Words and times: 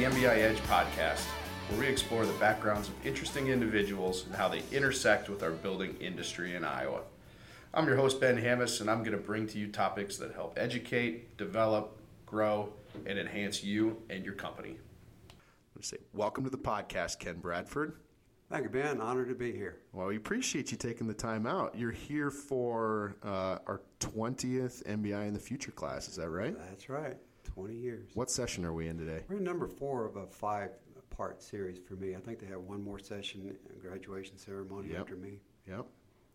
Welcome 0.00 0.18
to 0.18 0.26
the 0.26 0.28
MBI 0.28 0.38
Edge 0.38 0.60
podcast, 0.60 1.26
where 1.68 1.80
we 1.80 1.86
explore 1.86 2.24
the 2.24 2.32
backgrounds 2.34 2.88
of 2.88 2.94
interesting 3.06 3.48
individuals 3.48 4.24
and 4.24 4.34
how 4.34 4.48
they 4.48 4.62
intersect 4.72 5.28
with 5.28 5.42
our 5.42 5.50
building 5.50 5.94
industry 6.00 6.54
in 6.56 6.64
Iowa. 6.64 7.02
I'm 7.74 7.86
your 7.86 7.96
host, 7.96 8.18
Ben 8.18 8.38
Hammis, 8.38 8.80
and 8.80 8.90
I'm 8.90 9.00
going 9.00 9.12
to 9.12 9.22
bring 9.22 9.46
to 9.48 9.58
you 9.58 9.66
topics 9.66 10.16
that 10.16 10.32
help 10.32 10.58
educate, 10.58 11.36
develop, 11.36 11.98
grow, 12.24 12.72
and 13.04 13.18
enhance 13.18 13.62
you 13.62 14.00
and 14.08 14.24
your 14.24 14.32
company. 14.32 14.78
Let's 15.76 15.88
say, 15.88 15.98
welcome 16.14 16.44
to 16.44 16.50
the 16.50 16.56
podcast, 16.56 17.18
Ken 17.18 17.38
Bradford. 17.38 17.96
Thank 18.48 18.64
you, 18.64 18.70
Ben. 18.70 19.02
Honored 19.02 19.28
to 19.28 19.34
be 19.34 19.52
here. 19.52 19.80
Well, 19.92 20.06
we 20.06 20.16
appreciate 20.16 20.70
you 20.70 20.78
taking 20.78 21.08
the 21.08 21.14
time 21.14 21.46
out. 21.46 21.76
You're 21.76 21.90
here 21.90 22.30
for 22.30 23.16
uh, 23.22 23.58
our 23.66 23.82
20th 24.00 24.82
MBI 24.84 25.28
in 25.28 25.34
the 25.34 25.40
Future 25.40 25.72
class, 25.72 26.08
is 26.08 26.16
that 26.16 26.30
right? 26.30 26.56
That's 26.70 26.88
right. 26.88 27.18
20 27.44 27.74
years. 27.74 28.10
What 28.14 28.30
session 28.30 28.64
are 28.64 28.72
we 28.72 28.88
in 28.88 28.98
today? 28.98 29.22
We're 29.28 29.36
in 29.36 29.44
number 29.44 29.68
four 29.68 30.06
of 30.06 30.16
a 30.16 30.26
five 30.26 30.70
part 31.10 31.42
series 31.42 31.78
for 31.78 31.94
me. 31.94 32.14
I 32.14 32.18
think 32.20 32.38
they 32.40 32.46
have 32.46 32.60
one 32.60 32.82
more 32.82 32.98
session, 32.98 33.54
graduation 33.80 34.38
ceremony 34.38 34.90
Yep. 34.90 35.00
after 35.00 35.16
me. 35.16 35.40
Yep. 35.68 35.86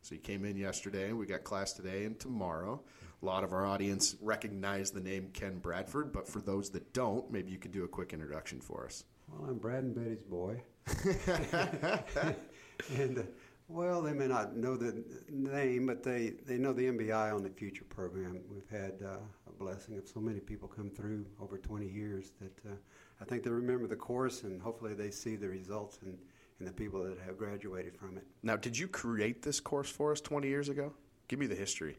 So 0.01 0.15
you 0.15 0.21
came 0.21 0.45
in 0.45 0.55
yesterday. 0.57 1.13
We 1.13 1.25
got 1.25 1.43
class 1.43 1.73
today 1.73 2.05
and 2.05 2.19
tomorrow. 2.19 2.81
A 3.23 3.25
lot 3.25 3.43
of 3.43 3.53
our 3.53 3.65
audience 3.65 4.15
recognize 4.21 4.91
the 4.91 4.99
name 4.99 5.29
Ken 5.33 5.57
Bradford, 5.57 6.11
but 6.11 6.27
for 6.27 6.41
those 6.41 6.69
that 6.71 6.93
don't, 6.93 7.31
maybe 7.31 7.51
you 7.51 7.57
could 7.57 7.71
do 7.71 7.83
a 7.83 7.87
quick 7.87 8.13
introduction 8.13 8.59
for 8.59 8.85
us. 8.85 9.03
Well, 9.27 9.49
I'm 9.49 9.57
Brad 9.57 9.83
and 9.83 9.95
Betty's 9.95 10.21
boy. 10.21 10.61
and, 12.95 13.19
uh, 13.19 13.23
well, 13.67 14.01
they 14.01 14.13
may 14.13 14.27
not 14.27 14.55
know 14.55 14.75
the 14.77 15.03
name, 15.29 15.87
but 15.87 16.03
they, 16.03 16.33
they 16.45 16.57
know 16.57 16.73
the 16.73 16.85
MBI 16.85 17.33
on 17.33 17.43
the 17.43 17.49
Future 17.49 17.85
program. 17.85 18.41
We've 18.49 18.69
had 18.69 18.93
uh, 19.03 19.17
a 19.47 19.53
blessing 19.57 19.97
of 19.97 20.07
so 20.07 20.19
many 20.19 20.39
people 20.39 20.67
come 20.67 20.89
through 20.89 21.25
over 21.41 21.57
20 21.57 21.87
years 21.87 22.31
that 22.41 22.69
uh, 22.69 22.75
I 23.21 23.25
think 23.25 23.43
they 23.43 23.49
remember 23.49 23.87
the 23.87 23.95
course 23.95 24.43
and 24.43 24.61
hopefully 24.61 24.93
they 24.93 25.09
see 25.09 25.35
the 25.35 25.47
results 25.47 25.99
in, 26.03 26.17
in 26.59 26.65
the 26.65 26.71
people 26.71 27.03
that 27.03 27.17
have 27.25 27.37
graduated 27.37 27.97
from 27.97 28.17
it. 28.17 28.23
Now, 28.43 28.55
did 28.55 28.77
you 28.77 28.87
create 28.87 29.41
this 29.41 29.59
course 29.59 29.89
for 29.89 30.11
us 30.11 30.21
20 30.21 30.47
years 30.47 30.69
ago? 30.69 30.93
Give 31.27 31.39
me 31.39 31.47
the 31.47 31.55
history. 31.55 31.97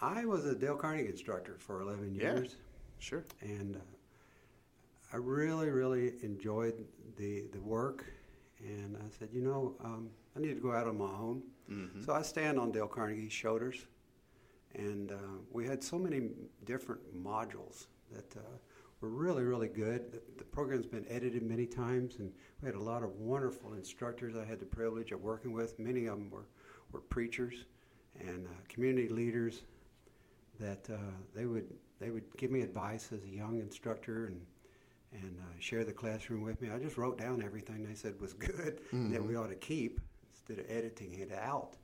I 0.00 0.24
was 0.26 0.44
a 0.44 0.54
Dale 0.54 0.76
Carnegie 0.76 1.08
instructor 1.08 1.56
for 1.58 1.80
11 1.80 2.14
years. 2.14 2.50
Yeah. 2.50 2.54
Sure. 3.00 3.24
and 3.40 3.76
uh, 3.76 3.78
I 5.12 5.16
really, 5.16 5.70
really 5.70 6.14
enjoyed 6.22 6.74
the 7.16 7.44
the 7.52 7.60
work. 7.60 8.04
And 8.60 8.96
I 8.96 9.08
said, 9.18 9.28
you 9.32 9.40
know, 9.42 9.76
um, 9.82 10.10
I 10.38 10.40
need 10.40 10.54
to 10.54 10.60
go 10.60 10.72
out 10.72 10.86
on 10.86 10.98
my 10.98 11.04
own. 11.04 11.42
So 12.04 12.14
I 12.14 12.22
stand 12.22 12.58
on 12.58 12.70
Dale 12.70 12.86
Carnegie's 12.86 13.32
shoulders, 13.32 13.86
and 14.74 15.10
uh, 15.10 15.16
we 15.50 15.66
had 15.66 15.82
so 15.82 15.98
many 15.98 16.30
different 16.64 17.00
modules 17.14 17.86
that 18.12 18.36
uh, 18.36 18.40
were 19.00 19.10
really, 19.10 19.42
really 19.42 19.68
good. 19.68 20.12
The, 20.12 20.22
the 20.38 20.44
program's 20.44 20.86
been 20.86 21.04
edited 21.10 21.42
many 21.42 21.66
times, 21.66 22.16
and 22.20 22.32
we 22.62 22.66
had 22.66 22.76
a 22.76 22.80
lot 22.82 23.02
of 23.02 23.16
wonderful 23.16 23.74
instructors 23.74 24.36
I 24.36 24.44
had 24.44 24.60
the 24.60 24.66
privilege 24.66 25.10
of 25.12 25.20
working 25.20 25.52
with. 25.52 25.78
Many 25.78 26.06
of 26.06 26.18
them 26.18 26.30
were, 26.30 26.46
were 26.92 27.00
preachers 27.00 27.66
and 28.20 28.46
uh, 28.46 28.50
community 28.68 29.08
leaders 29.08 29.62
that 30.58 30.88
uh, 30.90 30.96
they 31.34 31.46
would 31.46 31.66
they 32.00 32.10
would 32.10 32.24
give 32.36 32.50
me 32.50 32.62
advice 32.62 33.10
as 33.12 33.22
a 33.24 33.28
young 33.28 33.60
instructor 33.60 34.26
and 34.26 34.40
and 35.12 35.38
uh, 35.40 35.60
share 35.60 35.84
the 35.84 35.92
classroom 35.92 36.42
with 36.42 36.60
me. 36.60 36.70
I 36.70 36.78
just 36.78 36.96
wrote 36.96 37.18
down 37.18 37.42
everything 37.42 37.84
they 37.84 37.94
said 37.94 38.20
was 38.20 38.32
good 38.52 38.80
that 38.92 39.24
we 39.24 39.36
ought 39.36 39.50
to 39.50 39.56
keep 39.56 40.00
instead 40.48 40.64
of 40.64 40.70
editing 40.70 41.14
it 41.18 41.32
out. 41.32 41.76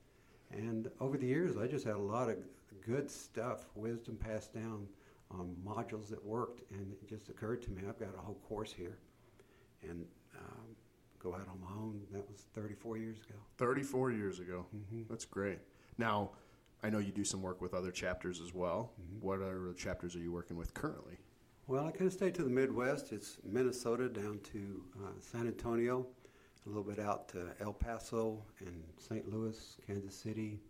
And 0.51 0.91
over 1.01 1.17
the 1.19 1.27
years, 1.27 1.57
I 1.57 1.67
just 1.67 1.85
had 1.85 1.97
a 1.97 1.99
lot 1.99 2.29
of 2.29 2.37
good 2.85 3.11
stuff, 3.11 3.67
wisdom 3.75 4.17
passed 4.17 4.55
down 4.55 4.87
on 5.31 5.57
modules 5.67 6.09
that 6.11 6.25
worked, 6.25 6.71
and 6.71 6.93
it 6.93 7.09
just 7.09 7.29
occurred 7.29 7.63
to 7.63 7.71
me 7.71 7.83
I've 7.89 7.99
got 7.99 8.15
a 8.17 8.21
whole 8.21 8.39
course 8.49 8.73
here, 8.73 8.99
and 9.83 10.05
um, 10.39 10.77
go 11.19 11.35
out 11.35 11.49
on 11.49 11.61
my 11.61 11.75
own. 11.77 12.01
That 12.13 12.29
was 12.31 12.47
34 12.55 12.99
years 12.99 13.19
ago. 13.19 13.39
34 13.59 14.13
years 14.13 14.39
ago. 14.39 14.67
That's 15.09 15.25
great. 15.25 15.59
Now, 15.99 16.31
I 16.83 16.91
know 16.91 16.99
you 16.99 17.13
do 17.13 17.25
some 17.25 17.43
work 17.43 17.61
with 17.61 17.75
other 17.75 17.91
chapters 17.91 18.41
as 18.41 18.55
well. 18.55 18.93
What 19.21 19.41
other 19.41 19.73
chapters 19.77 20.15
are 20.15 20.21
you 20.21 20.33
working 20.33 20.57
with 20.57 20.75
currently? 20.75 21.19
Well, 21.67 21.87
I 21.87 21.91
kind 21.93 22.07
of 22.07 22.13
stay 22.13 22.31
to 22.31 22.43
the 22.43 22.51
Midwest. 22.51 23.13
It's 23.13 23.39
Minnesota 23.43 24.09
down 24.09 24.41
to 24.53 24.85
uh, 25.03 25.09
San 25.21 25.47
Antonio, 25.47 26.07
a 26.65 26.69
little 26.69 26.83
bit 26.83 26.99
out 26.99 27.29
to 27.31 27.49
El 27.61 27.73
Paso 27.73 28.43
and 28.61 28.85
St. 28.99 29.29
Louis, 29.33 29.77
Kansas 29.87 30.15
City, 30.15 30.61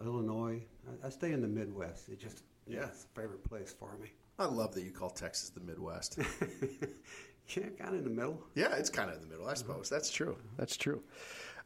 uh, 0.00 0.04
Illinois. 0.04 0.62
I, 1.02 1.06
I 1.06 1.10
stay 1.10 1.32
in 1.32 1.40
the 1.40 1.48
Midwest. 1.48 2.08
It 2.08 2.20
just 2.20 2.42
Yeah. 2.66 2.86
it's 2.86 3.04
a 3.04 3.20
favorite 3.20 3.44
place 3.44 3.74
for 3.78 3.96
me. 4.00 4.12
I 4.38 4.46
love 4.46 4.74
that 4.74 4.82
you 4.82 4.90
call 4.90 5.10
Texas 5.10 5.50
the 5.50 5.60
Midwest. 5.60 6.18
yeah, 7.56 7.64
kind 7.78 7.90
of 7.94 7.98
in 7.98 8.04
the 8.04 8.10
middle. 8.10 8.40
yeah, 8.54 8.74
it's 8.76 8.90
kind 8.90 9.10
of 9.10 9.16
in 9.16 9.22
the 9.22 9.28
middle, 9.28 9.48
I 9.48 9.54
suppose. 9.54 9.88
That's 9.88 10.10
true. 10.10 10.36
That's 10.56 10.76
true. 10.76 11.02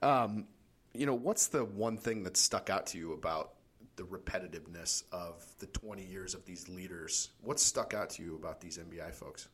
Um, 0.03 0.47
you 0.95 1.07
know, 1.07 1.15
what's 1.15 1.49
the 1.49 1.65
one 1.65 1.97
thing 1.97 2.23
that 2.25 2.37
stuck 2.37 2.71
out 2.71 2.87
to 2.89 2.99
you 2.99 3.13
about 3.13 3.53
the 3.97 4.03
repetitiveness 4.05 5.03
of 5.13 5.45
the 5.59 5.67
20 5.67 6.05
years 6.05 6.35
of 6.35 6.45
these 6.45 6.69
leaders? 6.69 7.31
What 7.43 7.59
stuck 7.61 7.95
out 7.95 8.11
to 8.11 8.23
you 8.23 8.37
about 8.37 8.61
these 8.61 8.79
MBI 8.79 9.13
folks? 9.15 9.49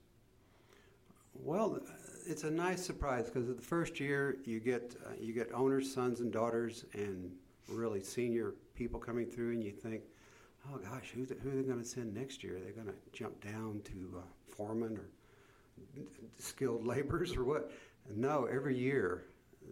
Well, 1.35 1.81
it's 2.27 2.45
a 2.45 2.51
nice 2.51 2.85
surprise 2.85 3.27
because 3.27 3.49
the 3.49 3.61
first 3.61 4.01
year 4.01 4.39
you 4.45 4.61
get 4.61 4.97
uh, 5.07 5.11
you 5.21 5.33
get 5.33 5.53
owners, 5.53 5.93
sons, 5.93 6.21
and 6.21 6.33
daughters, 6.33 6.85
and 6.95 7.33
really 7.69 8.03
senior 8.03 8.55
people 8.75 8.99
coming 9.01 9.27
through, 9.27 9.53
and 9.53 9.63
you 9.63 9.73
think, 9.73 10.03
oh 10.73 10.79
gosh, 10.79 11.11
who's 11.15 11.31
who 11.43 11.51
are 11.51 11.55
they 11.55 11.63
going 11.63 11.79
to 11.79 11.85
send 11.85 12.15
next 12.15 12.43
year? 12.43 12.57
Are 12.57 12.61
they 12.61 12.71
going 12.71 12.87
to 12.87 12.95
jump 13.13 13.43
down 13.45 13.83
to 13.85 14.19
uh, 14.19 14.21
foreman 14.49 14.97
or 14.97 15.11
skilled 16.39 16.87
laborers 16.87 17.37
or 17.37 17.45
what? 17.45 17.73
No, 18.15 18.47
every 18.47 18.77
year 18.77 19.25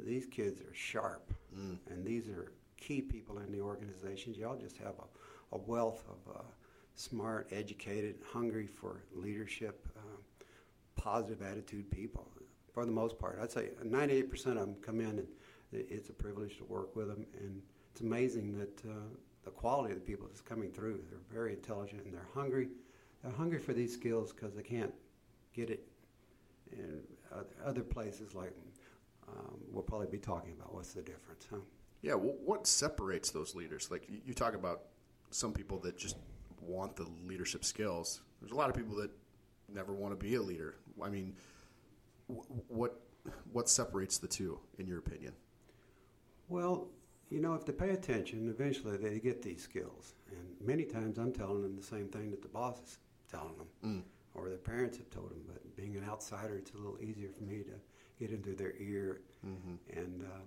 these 0.05 0.27
kids 0.27 0.61
are 0.61 0.75
sharp, 0.75 1.33
and 1.55 2.05
these 2.05 2.29
are 2.29 2.53
key 2.79 3.01
people 3.01 3.39
in 3.39 3.53
the 3.53 3.61
organizations. 3.61 4.37
Y'all 4.37 4.57
just 4.57 4.77
have 4.79 4.95
a, 4.99 5.57
a 5.57 5.59
wealth 5.59 6.05
of 6.09 6.37
uh, 6.37 6.43
smart, 6.95 7.49
educated, 7.53 8.17
hungry 8.33 8.67
for 8.67 9.05
leadership. 9.15 9.87
Uh, 9.97 10.22
positive 11.03 11.43
attitude 11.43 11.91
people 11.91 12.29
for 12.73 12.87
the 12.87 12.93
most 12.93 13.19
part. 13.19 13.39
I'd 13.43 13.51
say 13.51 13.71
98% 13.85 14.33
of 14.47 14.55
them 14.55 14.77
come 14.81 15.01
in 15.01 15.19
and 15.19 15.27
it's 15.73 16.09
a 16.09 16.13
privilege 16.13 16.59
to 16.59 16.65
work 16.65 16.95
with 16.95 17.09
them. 17.09 17.27
And 17.39 17.61
it's 17.91 18.01
amazing 18.01 18.57
that 18.59 18.91
uh, 18.91 18.95
the 19.45 19.51
quality 19.51 19.93
of 19.93 20.01
the 20.01 20.07
people 20.07 20.27
that's 20.27 20.41
coming 20.41 20.71
through, 20.71 21.01
they're 21.11 21.19
very 21.31 21.53
intelligent 21.53 22.05
and 22.05 22.15
they're 22.15 22.29
hungry. 22.35 22.69
They're 23.23 23.33
hungry 23.33 23.59
for 23.59 23.73
these 23.73 23.93
skills 23.93 24.33
because 24.33 24.55
they 24.55 24.63
can't 24.63 24.95
get 25.55 25.71
it 25.71 25.87
in 26.73 27.03
other 27.65 27.83
places 27.83 28.35
like 28.35 28.53
um, 29.29 29.59
we'll 29.71 29.83
probably 29.83 30.07
be 30.07 30.19
talking 30.19 30.53
about 30.53 30.75
what's 30.75 30.93
the 30.93 31.03
difference, 31.03 31.47
huh? 31.51 31.59
Yeah, 32.03 32.15
well, 32.15 32.35
what 32.45 32.67
separates 32.67 33.31
those 33.31 33.55
leaders? 33.55 33.91
Like 33.91 34.09
you, 34.09 34.21
you 34.27 34.35
talk 34.35 34.55
about 34.55 34.83
some 35.31 35.53
people 35.53 35.79
that 35.81 35.97
just 35.97 36.17
want 36.61 36.97
the 36.97 37.07
leadership 37.27 37.65
skills. 37.65 38.23
There's 38.41 38.53
a 38.53 38.57
lot 38.57 38.69
of 38.69 38.77
people 38.77 38.97
that 38.97 39.11
never 39.75 39.93
want 39.93 40.19
to 40.19 40.25
be 40.25 40.35
a 40.35 40.43
leader. 40.43 40.77
I 41.03 41.09
mean, 41.09 41.35
what 42.69 43.01
what 43.53 43.69
separates 43.69 44.19
the 44.19 44.27
two, 44.29 44.59
in 44.79 44.87
your 44.87 44.99
opinion? 44.99 45.33
Well, 46.49 46.89
you 47.31 47.41
know, 47.41 47.55
if 47.55 47.65
they 47.65 47.73
pay 47.73 47.91
attention, 47.91 48.49
eventually 48.49 48.97
they 48.97 49.19
get 49.19 49.43
these 49.43 49.63
skills. 49.63 50.15
And 50.31 50.67
many 50.67 50.85
times 50.85 51.19
I'm 51.19 51.33
telling 51.33 51.63
them 51.63 51.77
the 51.77 51.83
same 51.83 52.09
thing 52.09 52.31
that 52.31 52.43
the 52.43 52.49
boss 52.49 52.79
is 52.81 52.99
telling 53.31 53.57
them, 53.57 53.69
or 54.35 54.49
their 54.49 54.59
parents 54.59 54.99
have 54.99 55.09
told 55.11 55.31
them. 55.31 55.43
But 55.47 55.77
being 55.77 55.97
an 55.97 56.05
outsider, 56.09 56.57
it's 56.57 56.73
a 56.73 56.77
little 56.77 56.99
easier 57.01 57.31
for 57.31 57.45
me 57.45 57.63
to 57.63 57.73
get 58.19 58.31
into 58.33 58.55
their 58.55 58.75
ear. 58.79 59.21
And 59.97 60.23
um, 60.23 60.43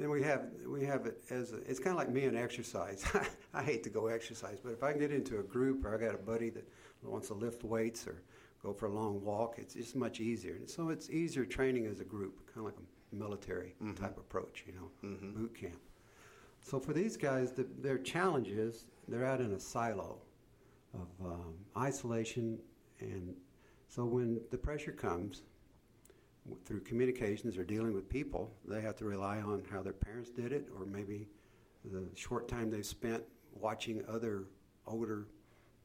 then 0.00 0.10
we 0.10 0.22
have 0.22 0.46
we 0.66 0.84
have 0.86 1.04
it 1.06 1.22
as 1.30 1.52
a, 1.52 1.56
it's 1.68 1.78
kind 1.78 1.90
of 1.90 1.98
like 1.98 2.10
me 2.10 2.24
and 2.24 2.36
exercise. 2.36 3.04
I 3.54 3.62
hate 3.62 3.82
to 3.84 3.90
go 3.90 4.06
exercise, 4.06 4.58
but 4.62 4.72
if 4.72 4.82
I 4.82 4.92
can 4.92 5.00
get 5.00 5.12
into 5.12 5.38
a 5.40 5.42
group 5.42 5.84
or 5.84 5.94
I 5.94 5.98
got 5.98 6.14
a 6.14 6.18
buddy 6.18 6.48
that 6.50 6.66
wants 7.02 7.28
to 7.28 7.34
lift 7.34 7.64
weights 7.64 8.06
or 8.06 8.22
go 8.62 8.72
for 8.72 8.86
a 8.86 8.92
long 8.92 9.22
walk, 9.22 9.56
it's 9.58 9.74
just 9.74 9.96
much 9.96 10.20
easier. 10.20 10.54
And 10.54 10.68
so 10.68 10.88
it's 10.88 11.10
easier 11.10 11.44
training 11.44 11.86
as 11.86 12.00
a 12.00 12.04
group, 12.04 12.46
kind 12.46 12.58
of 12.58 12.64
like 12.64 12.76
a 12.80 13.14
military 13.14 13.74
type 13.96 14.16
approach, 14.16 14.64
you 14.66 14.72
know, 14.72 14.90
boot 15.34 15.54
camp. 15.54 15.80
So 16.62 16.78
for 16.78 16.92
these 16.92 17.16
guys, 17.16 17.52
the, 17.52 17.66
their 17.80 17.98
challenge 17.98 18.48
is 18.48 18.86
they're 19.08 19.24
out 19.24 19.40
in 19.40 19.52
a 19.52 19.60
silo 19.60 20.18
of 20.94 21.26
um, 21.26 21.54
isolation, 21.76 22.58
and 23.00 23.34
so 23.88 24.04
when 24.04 24.40
the 24.50 24.58
pressure 24.58 24.92
comes 24.92 25.42
through 26.64 26.80
communications 26.80 27.56
or 27.56 27.64
dealing 27.64 27.92
with 27.92 28.08
people, 28.08 28.52
they 28.66 28.80
have 28.80 28.96
to 28.96 29.04
rely 29.04 29.38
on 29.38 29.62
how 29.70 29.82
their 29.82 29.92
parents 29.92 30.30
did 30.30 30.52
it, 30.52 30.68
or 30.78 30.86
maybe 30.86 31.28
the 31.84 32.06
short 32.14 32.48
time 32.48 32.70
they've 32.70 32.84
spent 32.84 33.22
watching 33.54 34.02
other 34.08 34.44
older 34.86 35.26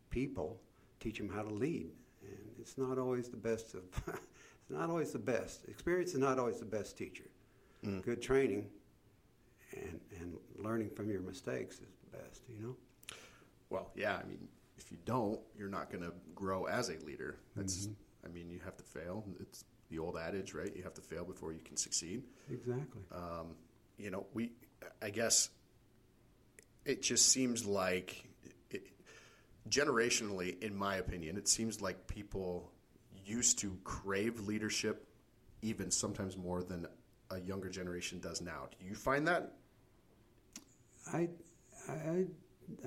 people 0.09 0.59
teach 0.99 1.17
them 1.17 1.29
how 1.29 1.41
to 1.41 1.53
lead. 1.53 1.91
And 2.21 2.49
it's 2.59 2.77
not 2.77 2.97
always 2.97 3.29
the 3.29 3.37
best 3.37 3.73
of. 3.73 3.83
it's 4.07 4.69
not 4.69 4.89
always 4.89 5.11
the 5.11 5.19
best. 5.19 5.65
Experience 5.65 6.13
is 6.13 6.19
not 6.19 6.39
always 6.39 6.59
the 6.59 6.65
best 6.65 6.97
teacher. 6.97 7.29
Mm. 7.85 8.03
Good 8.03 8.21
training 8.21 8.67
and 9.73 9.99
and 10.19 10.35
learning 10.57 10.89
from 10.89 11.09
your 11.09 11.21
mistakes 11.21 11.75
is 11.75 11.93
the 12.03 12.17
best. 12.17 12.41
You 12.49 12.61
know. 12.61 12.75
Well, 13.69 13.91
yeah, 13.95 14.17
I 14.17 14.27
mean, 14.27 14.47
if 14.77 14.91
you 14.91 14.97
don't, 15.05 15.39
you're 15.57 15.69
not 15.69 15.91
going 15.91 16.03
to 16.03 16.13
grow 16.33 16.65
as 16.65 16.89
a 16.89 16.97
leader. 17.05 17.37
That's 17.55 17.87
mm-hmm. 17.87 17.93
I 18.25 18.29
mean, 18.29 18.49
you 18.49 18.59
have 18.63 18.77
to 18.77 18.83
fail. 18.83 19.23
It's 19.39 19.65
the 19.89 19.99
old 19.99 20.17
adage, 20.17 20.53
right? 20.53 20.75
You 20.75 20.83
have 20.83 20.93
to 20.95 21.01
fail 21.01 21.23
before 21.23 21.53
you 21.53 21.59
can 21.59 21.77
succeed. 21.77 22.23
Exactly. 22.51 23.01
Um, 23.11 23.55
you 23.97 24.09
know, 24.11 24.25
we, 24.33 24.51
I 25.01 25.09
guess, 25.09 25.49
it 26.85 27.01
just 27.01 27.29
seems 27.29 27.65
like, 27.65 28.27
it, 28.69 28.87
generationally, 29.69 30.61
in 30.61 30.75
my 30.75 30.97
opinion, 30.97 31.37
it 31.37 31.47
seems 31.47 31.81
like 31.81 32.07
people 32.07 32.71
used 33.25 33.59
to 33.59 33.77
crave 33.83 34.39
leadership 34.41 35.07
even 35.61 35.89
sometimes 35.89 36.37
more 36.37 36.63
than 36.63 36.87
a 37.31 37.39
younger 37.39 37.69
generation 37.69 38.19
does 38.19 38.41
now. 38.41 38.67
Do 38.79 38.85
you 38.85 38.95
find 38.95 39.27
that? 39.27 39.53
I, 41.11 41.29
I, 41.89 42.25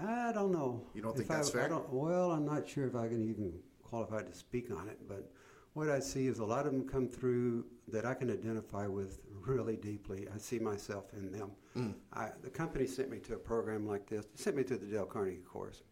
I 0.00 0.32
don't 0.32 0.52
know. 0.52 0.84
You 0.94 1.02
don't 1.02 1.12
think 1.12 1.22
If 1.22 1.28
that's 1.28 1.50
I, 1.50 1.52
fair? 1.52 1.64
I 1.64 1.68
don't, 1.68 1.92
well, 1.92 2.30
I'm 2.30 2.44
not 2.44 2.68
sure 2.68 2.86
if 2.86 2.94
I 2.94 3.08
can 3.08 3.28
even 3.28 3.52
qualify 3.82 4.22
to 4.22 4.34
speak 4.34 4.70
on 4.70 4.88
it, 4.88 4.98
but 5.08 5.30
what 5.74 5.88
I 5.88 6.00
see 6.00 6.26
is 6.26 6.38
a 6.38 6.44
lot 6.44 6.66
of 6.66 6.72
them 6.72 6.88
come 6.88 7.08
through 7.08 7.64
that 7.88 8.04
I 8.04 8.14
can 8.14 8.30
identify 8.30 8.86
with 8.86 9.20
really 9.46 9.76
deeply. 9.76 10.26
I 10.34 10.38
see 10.38 10.58
myself 10.58 11.04
in 11.12 11.32
them. 11.32 11.50
Mm. 11.76 11.94
I, 12.12 12.30
the 12.42 12.50
company 12.50 12.86
sent 12.86 13.10
me 13.10 13.18
to 13.20 13.34
a 13.34 13.38
program 13.38 13.86
like 13.86 14.06
this. 14.06 14.26
They 14.26 14.42
sent 14.42 14.56
me 14.56 14.64
to 14.64 14.76
the 14.76 14.86
Dale 14.86 15.06
Carnegie 15.06 15.38
course 15.38 15.82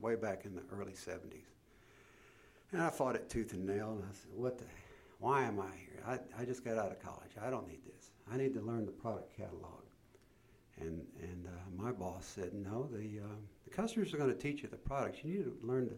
way 0.00 0.16
back 0.16 0.44
in 0.44 0.54
the 0.54 0.62
early 0.72 0.92
70s. 0.92 1.54
And 2.72 2.82
I 2.82 2.90
fought 2.90 3.14
it 3.14 3.28
tooth 3.28 3.52
and 3.52 3.64
nail, 3.64 3.92
and 3.92 4.02
I 4.02 4.12
said, 4.12 4.30
what 4.34 4.58
the, 4.58 4.64
why 5.20 5.44
am 5.44 5.60
I 5.60 5.70
here? 5.76 6.02
I, 6.06 6.42
I 6.42 6.44
just 6.44 6.64
got 6.64 6.76
out 6.76 6.90
of 6.90 7.00
college. 7.00 7.30
I 7.40 7.50
don't 7.50 7.68
need 7.68 7.84
this. 7.86 8.10
I 8.32 8.36
need 8.36 8.52
to 8.54 8.60
learn 8.60 8.84
the 8.84 8.92
product 8.92 9.36
catalog. 9.36 9.82
And, 10.80 11.06
and 11.22 11.46
uh, 11.46 11.82
my 11.82 11.92
boss 11.92 12.26
said, 12.26 12.52
no, 12.52 12.88
the, 12.90 13.20
uh, 13.20 13.36
the 13.64 13.70
customers 13.70 14.12
are 14.12 14.16
going 14.16 14.32
to 14.32 14.38
teach 14.38 14.62
you 14.62 14.68
the 14.68 14.76
products. 14.76 15.18
You 15.22 15.30
need 15.30 15.44
to 15.44 15.56
learn 15.62 15.88
to 15.88 15.94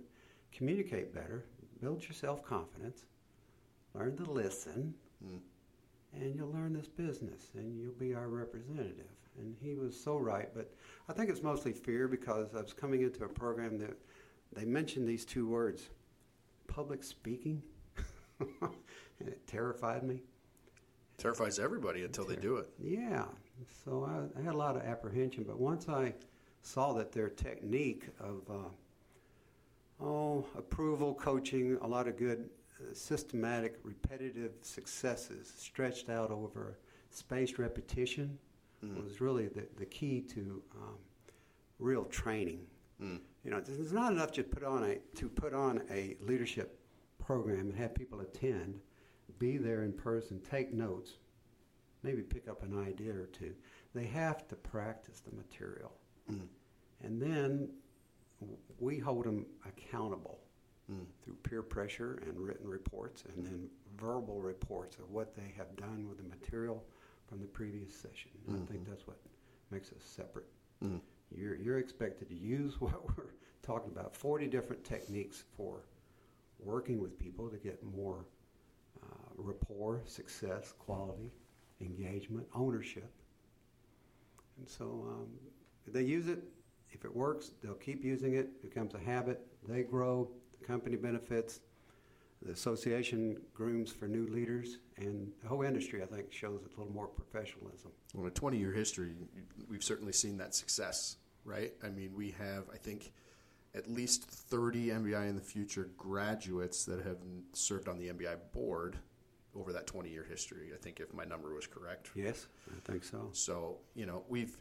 communicate 0.53 1.15
better, 1.15 1.47
build 1.81 2.03
your 2.03 2.13
self-confidence, 2.13 3.07
learn 3.99 4.17
to 4.17 4.31
listen, 4.31 4.95
Mm. 5.25 5.41
and 6.13 6.35
you'll 6.37 6.53
learn 6.53 6.73
this 6.75 6.89
business, 6.89 7.51
and 7.55 7.81
you'll 7.81 7.93
be 7.95 8.15
our 8.15 8.29
representative. 8.29 9.09
And 9.39 9.57
he 9.61 9.75
was 9.75 9.99
so 9.99 10.17
right, 10.19 10.49
but 10.55 10.71
I 11.09 11.13
think 11.13 11.31
it's 11.31 11.43
mostly 11.43 11.73
fear 11.73 12.07
because 12.09 12.55
I 12.55 12.61
was 12.63 12.73
coming 12.73 13.03
into 13.03 13.25
a 13.25 13.29
program 13.29 13.79
that 13.79 13.97
they 14.53 14.65
mentioned 14.65 15.07
these 15.09 15.25
two 15.25 15.49
words, 15.49 15.89
public 16.69 17.03
speaking, 17.03 17.63
and 18.39 19.29
it 19.29 19.47
terrified 19.47 20.03
me. 20.03 20.23
Terrifies 21.19 21.59
everybody 21.59 22.05
until 22.05 22.27
they 22.27 22.37
do 22.37 22.57
it. 22.57 22.69
Yeah, 22.79 23.25
so 23.85 24.05
I, 24.05 24.39
I 24.39 24.43
had 24.43 24.55
a 24.55 24.59
lot 24.59 24.77
of 24.77 24.83
apprehension, 24.83 25.45
but 25.45 25.59
once 25.59 25.89
I 25.89 26.15
saw 26.63 26.93
that 26.95 27.13
their 27.13 27.31
technique 27.31 28.09
of 28.21 28.43
uh, 28.51 28.69
oh 30.05 30.45
approval, 30.57 31.15
coaching, 31.15 31.79
a 31.81 31.87
lot 31.87 32.07
of 32.09 32.17
good 32.19 32.51
systematic, 32.93 33.79
repetitive 33.83 34.53
successes 34.63 35.53
stretched 35.57 36.09
out 36.09 36.31
over 36.31 36.79
spaced 37.11 37.59
repetition 37.59 38.39
Mm. 38.85 39.03
was 39.03 39.23
really 39.23 39.49
the, 39.49 39.67
the 39.79 39.87
key 39.87 40.21
to 40.21 40.63
um, 40.77 40.99
real 41.79 42.05
training. 42.05 42.67
Mm. 43.01 43.21
You 43.43 43.51
know, 43.51 43.57
it's 43.57 43.91
not 43.91 44.13
enough 44.13 44.33
to 44.33 44.43
put 44.45 44.63
on 44.65 44.85
a 44.85 44.99
to 45.17 45.29
put 45.31 45.55
on 45.55 45.83
a 45.91 46.17
leadership 46.21 46.79
program 47.19 47.61
and 47.61 47.75
have 47.75 47.95
people 47.95 48.21
attend, 48.21 48.79
be 49.39 49.57
there 49.57 49.83
in 49.85 49.95
person, 49.95 50.41
take 50.41 50.75
notes, 50.75 51.13
maybe 52.03 52.21
pick 52.21 52.49
up 52.49 52.63
an 52.63 52.79
idea 52.79 53.15
or 53.15 53.27
two. 53.33 53.55
They 53.95 54.05
have 54.05 54.47
to 54.49 54.57
practice 54.57 55.21
the 55.21 55.35
material, 55.35 55.93
Mm. 56.31 56.49
and 57.03 57.21
then 57.23 57.71
we 58.79 58.99
hold 58.99 59.25
them 59.25 59.47
accountable 59.65 60.41
Mm. 60.91 61.05
through 61.25 61.35
peer 61.43 61.63
pressure 61.63 62.23
and 62.27 62.39
written 62.39 62.69
reports, 62.69 63.25
and 63.35 63.45
then 63.45 63.69
verbal 63.99 64.41
reports 64.41 64.97
of 64.99 65.11
what 65.11 65.35
they 65.35 65.53
have 65.57 65.75
done 65.77 66.07
with 66.09 66.19
the 66.19 66.23
material 66.25 66.85
from 67.27 67.41
the 67.41 67.47
previous 67.47 67.93
session. 67.93 68.31
And 68.47 68.63
I 68.63 68.67
think 68.73 68.85
Mhm. 68.85 68.91
that's 68.91 69.07
what 69.07 69.17
makes 69.73 69.91
us 69.93 70.05
separate. 70.05 70.47
Mm. 70.85 71.01
You're, 71.35 71.57
you're 71.57 71.79
expected 71.79 72.29
to 72.29 72.37
use 72.37 72.81
what 72.81 73.05
we're 73.17 73.35
talking 73.63 73.91
about 73.91 74.15
40 74.15 74.47
different 74.47 74.85
techniques 74.85 75.43
for 75.57 75.83
working 76.61 77.01
with 77.01 77.19
people 77.19 77.49
to 77.51 77.57
get 77.57 77.83
more 77.83 78.25
uh, 79.03 79.07
rapport, 79.37 80.03
success, 80.07 80.73
quality, 80.79 81.33
engagement, 81.81 82.47
ownership. 82.55 83.11
And 84.59 84.69
so 84.69 84.85
um, 85.09 85.27
they 85.89 86.03
use 86.03 86.29
it. 86.29 86.45
If 86.91 87.05
it 87.05 87.15
works, 87.15 87.51
they'll 87.61 87.75
keep 87.75 88.05
using 88.05 88.35
it. 88.35 88.47
It 88.47 88.63
becomes 88.63 88.95
a 88.95 88.99
habit. 89.01 89.45
They 89.69 89.83
grow. 89.83 90.31
The 90.61 90.67
company 90.67 90.97
benefits. 90.97 91.61
The 92.43 92.53
association 92.53 93.41
grooms 93.55 93.91
for 93.91 94.07
new 94.07 94.27
leaders, 94.27 94.79
and 94.99 95.33
the 95.43 95.49
whole 95.49 95.63
industry, 95.63 96.03
I 96.03 96.07
think, 96.07 96.31
shows 96.31 96.61
a 96.65 96.79
little 96.79 96.93
more 96.93 97.07
professionalism. 97.07 97.93
Well, 98.15 98.25
in 98.25 98.29
a 98.29 98.35
20 98.35 98.59
year 98.59 98.73
history, 98.73 99.15
we've 99.69 99.83
certainly 99.83 100.13
seen 100.13 100.37
that 100.39 100.55
success, 100.55 101.17
right? 101.45 101.73
I 101.83 101.89
mean, 101.89 102.13
we 102.15 102.33
have, 102.33 102.65
I 102.73 102.77
think, 102.77 103.13
at 103.75 103.91
least 103.91 104.25
30 104.25 104.89
MBI 104.89 105.29
in 105.29 105.35
the 105.35 105.43
future 105.43 105.91
graduates 105.97 106.85
that 106.85 107.05
have 107.05 107.19
served 107.53 107.89
on 107.89 107.99
the 107.99 108.09
MBI 108.09 108.37
board 108.53 108.99
over 109.55 109.73
that 109.73 109.87
20 109.87 110.11
year 110.11 110.27
history. 110.29 110.71
I 110.75 110.79
think 110.79 111.01
if 111.01 111.13
my 111.15 111.25
number 111.25 111.55
was 111.55 111.67
correct. 111.67 112.11
Yes, 112.15 112.47
I 112.71 112.91
think 112.91 113.05
so. 113.05 113.31
So, 113.33 113.79
you 113.95 114.07
know, 114.07 114.25
we've, 114.29 114.57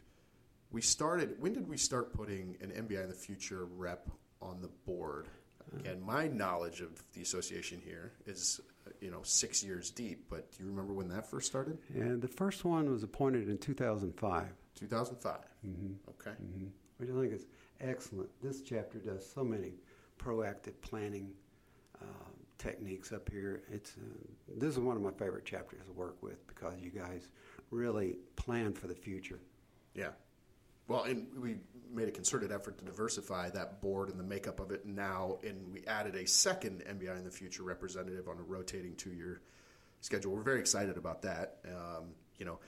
we 0.70 0.80
started, 0.80 1.40
when 1.40 1.52
did 1.52 1.68
we 1.68 1.76
start 1.76 2.12
putting 2.12 2.56
an 2.60 2.70
MBI 2.70 3.02
in 3.02 3.08
the 3.08 3.14
future 3.14 3.66
rep 3.66 4.08
on 4.40 4.60
the 4.60 4.70
board? 4.86 5.28
Again, 5.80 6.00
my 6.04 6.26
knowledge 6.28 6.80
of 6.80 7.02
the 7.12 7.22
association 7.22 7.80
here 7.84 8.12
is, 8.26 8.60
you 9.00 9.10
know, 9.10 9.20
six 9.22 9.62
years 9.62 9.90
deep, 9.90 10.26
but 10.30 10.50
do 10.52 10.62
you 10.64 10.68
remember 10.70 10.92
when 10.92 11.08
that 11.08 11.28
first 11.30 11.46
started? 11.46 11.78
And 11.94 12.20
the 12.22 12.28
first 12.28 12.64
one 12.64 12.90
was 12.90 13.02
appointed 13.02 13.48
in 13.48 13.58
2005, 13.58 14.44
2005. 14.78 15.34
mm-hmm. 15.66 15.92
Okay. 16.10 16.30
Mm-hmm. 16.42 16.66
which 16.98 17.10
I 17.10 17.20
think 17.20 17.32
is 17.32 17.46
excellent. 17.80 18.28
This 18.42 18.62
chapter 18.62 18.98
does 18.98 19.28
so 19.28 19.44
many 19.44 19.74
proactive 20.18 20.80
planning 20.80 21.32
uh, 22.00 22.04
techniques 22.58 23.12
up 23.12 23.28
here. 23.30 23.62
It's 23.70 23.92
uh, 23.96 24.56
this 24.56 24.72
is 24.74 24.78
one 24.78 24.96
of 24.96 25.02
my 25.02 25.10
favorite 25.12 25.44
chapters 25.44 25.84
to 25.86 25.92
work 25.92 26.16
with 26.22 26.46
because 26.46 26.74
you 26.80 26.90
guys 26.90 27.28
really 27.70 28.18
plan 28.36 28.72
for 28.72 28.86
the 28.86 28.94
future. 28.94 29.40
Yeah. 29.94 30.10
Well, 30.88 31.02
and 31.04 31.26
we 31.40 31.56
made 31.92 32.08
a 32.08 32.12
concerted 32.12 32.52
effort 32.52 32.78
to 32.78 32.84
diversify 32.84 33.50
that 33.50 33.80
board 33.80 34.08
and 34.08 34.18
the 34.18 34.24
makeup 34.24 34.60
of 34.60 34.70
it 34.70 34.86
now, 34.86 35.38
and 35.44 35.72
we 35.72 35.84
added 35.86 36.14
a 36.14 36.26
second 36.26 36.82
MBI 36.88 37.16
in 37.16 37.24
the 37.24 37.30
future 37.30 37.62
representative 37.62 38.28
on 38.28 38.38
a 38.38 38.42
rotating 38.42 38.94
two-year 38.96 39.42
schedule. 40.00 40.34
We're 40.34 40.42
very 40.42 40.60
excited 40.60 40.96
about 40.96 41.22
that. 41.22 41.58
Um, 41.66 42.14
you 42.38 42.44
know, 42.44 42.58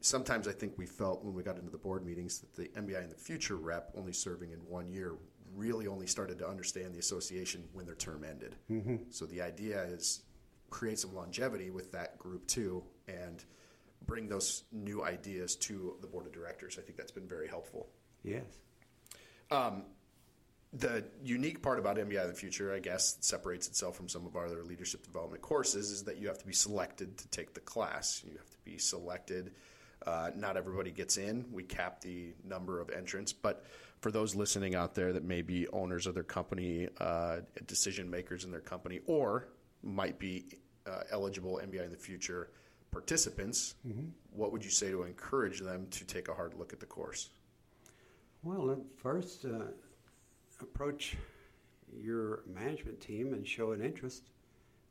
sometimes 0.00 0.46
I 0.48 0.52
think 0.52 0.76
we 0.76 0.86
felt 0.86 1.24
when 1.24 1.34
we 1.34 1.42
got 1.42 1.56
into 1.58 1.70
the 1.70 1.78
board 1.78 2.04
meetings 2.04 2.40
that 2.40 2.54
the 2.54 2.68
MBI 2.80 3.02
in 3.02 3.10
the 3.10 3.16
future 3.16 3.56
rep, 3.56 3.92
only 3.96 4.12
serving 4.12 4.52
in 4.52 4.58
one 4.60 4.88
year, 4.88 5.14
really 5.54 5.86
only 5.86 6.06
started 6.06 6.38
to 6.38 6.48
understand 6.48 6.94
the 6.94 6.98
association 6.98 7.64
when 7.72 7.86
their 7.86 7.94
term 7.94 8.24
ended. 8.24 8.54
Mm-hmm. 8.70 8.96
So 9.10 9.26
the 9.26 9.42
idea 9.42 9.82
is 9.82 10.22
create 10.70 10.98
some 10.98 11.14
longevity 11.14 11.70
with 11.70 11.92
that 11.92 12.18
group 12.18 12.46
too, 12.46 12.84
and 13.06 13.42
bring 14.06 14.28
those 14.28 14.64
new 14.72 15.02
ideas 15.04 15.56
to 15.56 15.96
the 16.00 16.06
board 16.06 16.26
of 16.26 16.32
directors. 16.32 16.78
I 16.78 16.82
think 16.82 16.96
that's 16.96 17.10
been 17.10 17.28
very 17.28 17.48
helpful. 17.48 17.88
Yes. 18.22 18.44
Um, 19.50 19.84
the 20.72 21.04
unique 21.22 21.62
part 21.62 21.78
about 21.78 21.96
MBI 21.96 22.22
in 22.22 22.28
the 22.28 22.34
future, 22.34 22.74
I 22.74 22.78
guess, 22.78 23.12
that 23.12 23.24
separates 23.24 23.68
itself 23.68 23.96
from 23.96 24.08
some 24.08 24.26
of 24.26 24.36
our 24.36 24.46
other 24.46 24.62
leadership 24.64 25.02
development 25.02 25.40
courses 25.40 25.90
is 25.90 26.04
that 26.04 26.18
you 26.18 26.28
have 26.28 26.38
to 26.38 26.46
be 26.46 26.52
selected 26.52 27.16
to 27.18 27.28
take 27.28 27.54
the 27.54 27.60
class. 27.60 28.22
You 28.24 28.36
have 28.36 28.50
to 28.50 28.58
be 28.64 28.76
selected. 28.76 29.52
Uh, 30.06 30.30
not 30.36 30.56
everybody 30.56 30.90
gets 30.90 31.16
in. 31.16 31.46
We 31.50 31.62
cap 31.62 32.02
the 32.02 32.34
number 32.44 32.80
of 32.80 32.90
entrants, 32.90 33.32
but 33.32 33.64
for 34.00 34.12
those 34.12 34.34
listening 34.34 34.74
out 34.74 34.94
there 34.94 35.12
that 35.12 35.24
may 35.24 35.42
be 35.42 35.66
owners 35.68 36.06
of 36.06 36.14
their 36.14 36.22
company, 36.22 36.88
uh, 37.00 37.38
decision 37.66 38.08
makers 38.08 38.44
in 38.44 38.50
their 38.50 38.60
company, 38.60 39.00
or 39.06 39.48
might 39.82 40.18
be 40.18 40.44
uh, 40.86 41.00
eligible 41.10 41.60
MBI 41.64 41.84
in 41.84 41.90
the 41.90 41.96
future 41.96 42.50
participants, 42.90 43.74
what 44.32 44.52
would 44.52 44.64
you 44.64 44.70
say 44.70 44.90
to 44.90 45.02
encourage 45.02 45.60
them 45.60 45.86
to 45.90 46.04
take 46.04 46.28
a 46.28 46.34
hard 46.34 46.54
look 46.54 46.72
at 46.72 46.80
the 46.80 46.86
course? 46.86 47.30
Well, 48.42 48.70
at 48.70 48.78
first, 48.96 49.44
uh, 49.44 49.64
approach 50.60 51.16
your 51.92 52.42
management 52.52 53.00
team 53.00 53.32
and 53.34 53.46
show 53.46 53.72
an 53.72 53.82
interest 53.82 54.30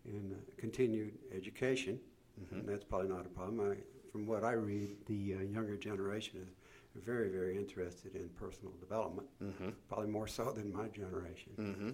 in 0.05 0.33
uh, 0.33 0.39
continued 0.57 1.13
education. 1.35 1.99
And 2.51 2.67
that's 2.67 2.83
probably 2.83 3.07
not 3.09 3.25
a 3.25 3.29
problem. 3.29 3.71
I, 3.71 3.75
from 4.11 4.27
what 4.27 4.43
I 4.43 4.51
read, 4.51 4.89
the 5.07 5.35
uh, 5.39 5.41
younger 5.43 5.75
generation 5.75 6.39
is 6.95 7.03
very, 7.03 7.29
very 7.29 7.57
interested 7.57 8.15
in 8.15 8.29
personal 8.29 8.73
development, 8.79 9.27
Mm-hmm. 9.43 9.69
probably 9.89 10.07
more 10.09 10.27
so 10.27 10.51
than 10.51 10.71
my 10.71 10.87
generation. 10.89 11.51
Mm-hmm. 11.59 11.89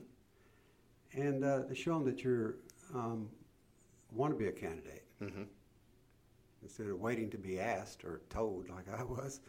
And 1.22 1.45
uh, 1.45 1.74
show 1.74 1.93
them 1.93 2.05
that 2.05 2.24
you 2.24 2.55
um, 2.93 3.29
want 4.12 4.33
to 4.33 4.38
be 4.38 4.48
a 4.48 4.51
candidate 4.51 5.03
Mm-hmm. 5.22 5.43
instead 6.62 6.88
of 6.88 7.00
waiting 7.00 7.29
to 7.29 7.38
be 7.38 7.60
asked 7.60 8.03
or 8.03 8.22
told 8.29 8.67
like 8.69 8.86
I 9.00 9.03
was. 9.03 9.39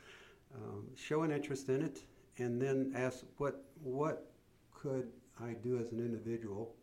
Um, 0.54 0.86
show 0.94 1.22
an 1.22 1.30
interest 1.30 1.68
in 1.68 1.82
it, 1.82 2.02
and 2.38 2.60
then 2.60 2.92
ask 2.94 3.24
what 3.38 3.64
what 3.82 4.30
could 4.70 5.10
I 5.40 5.54
do 5.54 5.78
as 5.78 5.92
an 5.92 5.98
individual 5.98 6.76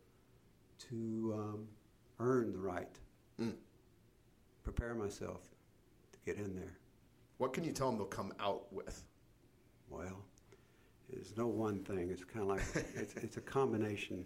to 0.90 1.34
um, 1.36 1.68
earn 2.18 2.52
the 2.52 2.58
right, 2.58 2.98
mm. 3.40 3.54
prepare 4.62 4.94
myself 4.94 5.40
to 6.12 6.18
get 6.26 6.36
in 6.36 6.54
there. 6.54 6.76
What 7.38 7.52
can 7.52 7.64
you 7.64 7.72
tell 7.72 7.88
them 7.88 7.98
they'll 7.98 8.06
come 8.06 8.32
out 8.38 8.72
with? 8.72 9.04
Well, 9.88 10.24
there's 11.10 11.36
no 11.36 11.46
one 11.46 11.82
thing. 11.84 12.10
It's 12.10 12.24
kind 12.24 12.42
of 12.42 12.48
like 12.48 12.86
it's, 12.94 13.14
it's 13.16 13.36
a 13.36 13.40
combination. 13.40 14.24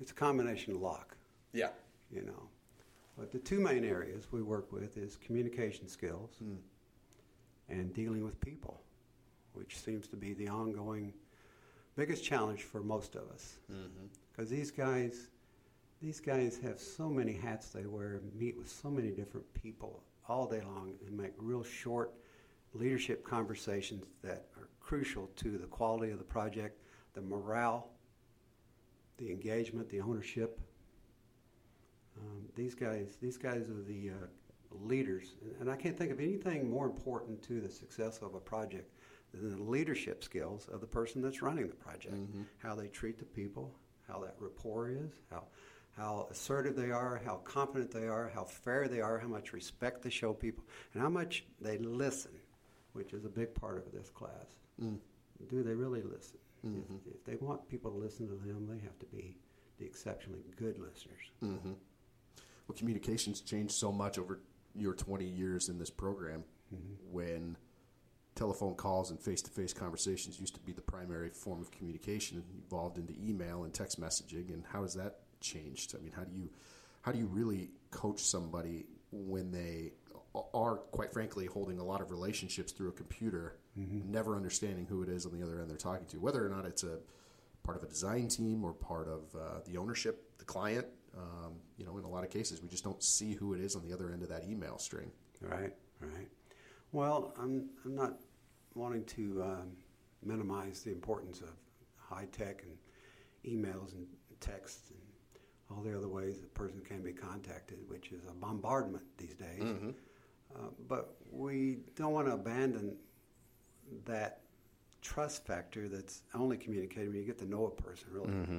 It's 0.00 0.10
a 0.10 0.14
combination 0.14 0.80
lock. 0.80 1.16
Yeah. 1.52 1.70
You 2.10 2.22
know, 2.22 2.48
but 3.18 3.32
the 3.32 3.38
two 3.38 3.60
main 3.60 3.84
areas 3.84 4.28
we 4.30 4.42
work 4.42 4.72
with 4.72 4.96
is 4.96 5.16
communication 5.16 5.88
skills 5.88 6.36
mm. 6.42 6.56
and 7.68 7.92
dealing 7.94 8.22
with 8.22 8.40
people, 8.40 8.80
which 9.56 9.78
seems 9.78 10.06
to 10.08 10.16
be 10.16 10.34
the 10.34 10.48
ongoing 10.48 11.12
biggest 11.96 12.22
challenge 12.22 12.62
for 12.62 12.82
most 12.82 13.16
of 13.16 13.28
us. 13.30 13.56
Because 14.30 14.50
mm-hmm. 14.50 14.56
these 14.56 14.70
guys, 14.70 15.28
these 16.00 16.20
guys 16.20 16.58
have 16.62 16.78
so 16.78 17.08
many 17.08 17.32
hats 17.32 17.70
they 17.70 17.86
wear, 17.86 18.20
meet 18.38 18.56
with 18.56 18.70
so 18.70 18.90
many 18.90 19.10
different 19.10 19.52
people 19.54 20.02
all 20.28 20.46
day 20.46 20.60
long, 20.60 20.92
and 21.06 21.16
make 21.16 21.32
real 21.38 21.64
short 21.64 22.12
leadership 22.74 23.24
conversations 23.24 24.04
that 24.22 24.46
are 24.58 24.68
crucial 24.80 25.30
to 25.36 25.56
the 25.56 25.66
quality 25.66 26.12
of 26.12 26.18
the 26.18 26.24
project, 26.24 26.80
the 27.14 27.22
morale, 27.22 27.88
the 29.16 29.30
engagement, 29.30 29.88
the 29.88 30.00
ownership. 30.00 30.60
Um, 32.18 32.44
these 32.54 32.74
guys, 32.74 33.16
these 33.20 33.38
guys 33.38 33.68
are 33.70 33.82
the 33.82 34.10
uh, 34.10 34.26
leaders, 34.82 35.34
and 35.60 35.70
I 35.70 35.76
can't 35.76 35.96
think 35.96 36.10
of 36.12 36.20
anything 36.20 36.68
more 36.68 36.84
important 36.84 37.42
to 37.44 37.60
the 37.60 37.70
success 37.70 38.18
of 38.18 38.34
a 38.34 38.40
project 38.40 38.90
the 39.40 39.62
leadership 39.62 40.24
skills 40.24 40.68
of 40.72 40.80
the 40.80 40.86
person 40.86 41.22
that's 41.22 41.42
running 41.42 41.68
the 41.68 41.74
project. 41.74 42.14
Mm-hmm. 42.14 42.42
How 42.58 42.74
they 42.74 42.88
treat 42.88 43.18
the 43.18 43.24
people, 43.24 43.74
how 44.08 44.20
that 44.20 44.34
rapport 44.38 44.90
is, 44.90 45.20
how 45.30 45.44
how 45.96 46.28
assertive 46.30 46.76
they 46.76 46.90
are, 46.90 47.20
how 47.24 47.36
confident 47.36 47.90
they 47.90 48.06
are, 48.06 48.30
how 48.34 48.44
fair 48.44 48.86
they 48.86 49.00
are, 49.00 49.18
how 49.18 49.28
much 49.28 49.52
respect 49.54 50.02
they 50.02 50.10
show 50.10 50.34
people, 50.34 50.64
and 50.92 51.02
how 51.02 51.08
much 51.08 51.44
they 51.60 51.78
listen, 51.78 52.32
which 52.92 53.14
is 53.14 53.24
a 53.24 53.30
big 53.30 53.54
part 53.54 53.78
of 53.78 53.90
this 53.92 54.10
class. 54.10 54.46
Mm. 54.82 54.98
Do 55.48 55.62
they 55.62 55.72
really 55.72 56.02
listen? 56.02 56.38
Mm-hmm. 56.66 56.96
If, 56.96 57.14
if, 57.14 57.24
they 57.24 57.36
want 57.36 57.66
people 57.68 57.90
to 57.90 57.96
listen 57.96 58.28
to 58.28 58.34
them, 58.34 58.66
they 58.68 58.82
have 58.84 58.98
to 58.98 59.06
be 59.06 59.38
the 59.78 59.86
exceptionally 59.86 60.40
good 60.58 60.78
listeners. 60.78 61.30
Mm-hmm. 61.42 61.72
Well, 62.68 62.76
communications 62.76 63.40
changed 63.40 63.72
so 63.72 63.90
much 63.90 64.18
over 64.18 64.40
your 64.74 64.94
20 64.94 65.24
years 65.24 65.68
in 65.68 65.78
this 65.78 65.90
program 65.90 66.44
mm-hmm. 66.74 67.12
when 67.12 67.56
telephone 68.36 68.74
calls 68.74 69.10
and 69.10 69.18
face-to-face 69.18 69.72
conversations 69.72 70.38
used 70.38 70.54
to 70.54 70.60
be 70.60 70.72
the 70.72 70.82
primary 70.82 71.30
form 71.30 71.60
of 71.60 71.70
communication 71.70 72.42
evolved 72.66 72.98
into 72.98 73.14
email 73.26 73.64
and 73.64 73.72
text 73.72 74.00
messaging 74.00 74.52
and 74.52 74.62
how 74.70 74.82
has 74.82 74.94
that 74.94 75.20
changed? 75.40 75.94
I 75.98 76.02
mean 76.02 76.12
how 76.14 76.22
do 76.22 76.36
you 76.36 76.50
how 77.02 77.12
do 77.12 77.18
you 77.18 77.26
really 77.26 77.70
coach 77.90 78.20
somebody 78.20 78.86
when 79.10 79.50
they 79.50 79.92
are 80.52 80.76
quite 80.76 81.12
frankly 81.12 81.46
holding 81.46 81.78
a 81.78 81.84
lot 81.84 82.02
of 82.02 82.10
relationships 82.10 82.72
through 82.72 82.90
a 82.90 82.92
computer 82.92 83.56
mm-hmm. 83.78 84.10
never 84.10 84.36
understanding 84.36 84.86
who 84.86 85.02
it 85.02 85.08
is 85.08 85.24
on 85.24 85.32
the 85.32 85.42
other 85.42 85.60
end 85.60 85.70
they're 85.70 85.78
talking 85.78 86.06
to 86.06 86.18
whether 86.18 86.44
or 86.44 86.50
not 86.50 86.66
it's 86.66 86.84
a 86.84 86.98
part 87.62 87.78
of 87.78 87.82
a 87.82 87.86
design 87.86 88.28
team 88.28 88.62
or 88.64 88.72
part 88.72 89.08
of 89.08 89.34
uh, 89.34 89.60
the 89.64 89.76
ownership 89.76 90.38
the 90.38 90.44
client? 90.44 90.86
Um, 91.16 91.54
you 91.78 91.86
know 91.86 91.96
in 91.96 92.04
a 92.04 92.10
lot 92.10 92.22
of 92.22 92.30
cases 92.30 92.60
we 92.60 92.68
just 92.68 92.84
don't 92.84 93.02
see 93.02 93.32
who 93.32 93.54
it 93.54 93.60
is 93.60 93.74
on 93.74 93.82
the 93.82 93.94
other 93.94 94.12
end 94.12 94.22
of 94.22 94.28
that 94.28 94.44
email 94.44 94.76
string. 94.78 95.10
Right 95.40 95.72
right. 96.00 96.28
Well, 96.92 97.34
I'm, 97.38 97.68
I'm 97.84 97.94
not 97.94 98.20
wanting 98.76 99.04
to 99.04 99.42
um, 99.42 99.72
minimize 100.24 100.82
the 100.82 100.90
importance 100.90 101.40
of 101.40 101.50
high 101.96 102.26
tech 102.30 102.62
and 102.62 102.76
emails 103.50 103.94
and 103.94 104.06
texts 104.40 104.90
and 104.90 105.00
all 105.70 105.82
the 105.82 105.96
other 105.96 106.08
ways 106.08 106.36
a 106.44 106.58
person 106.58 106.80
can 106.80 107.02
be 107.02 107.12
contacted, 107.12 107.78
which 107.88 108.12
is 108.12 108.22
a 108.28 108.34
bombardment 108.34 109.02
these 109.18 109.34
days. 109.34 109.62
Mm-hmm. 109.62 109.90
Uh, 110.54 110.68
but 110.88 111.16
we 111.30 111.78
don't 111.96 112.12
want 112.12 112.26
to 112.28 112.34
abandon 112.34 112.96
that 114.04 114.42
trust 115.02 115.44
factor 115.44 115.88
that's 115.88 116.22
only 116.34 116.56
communicated 116.56 117.08
when 117.08 117.18
you 117.18 117.24
get 117.24 117.38
to 117.38 117.48
know 117.48 117.66
a 117.66 117.82
person, 117.82 118.08
really. 118.12 118.28
Mm-hmm. 118.28 118.58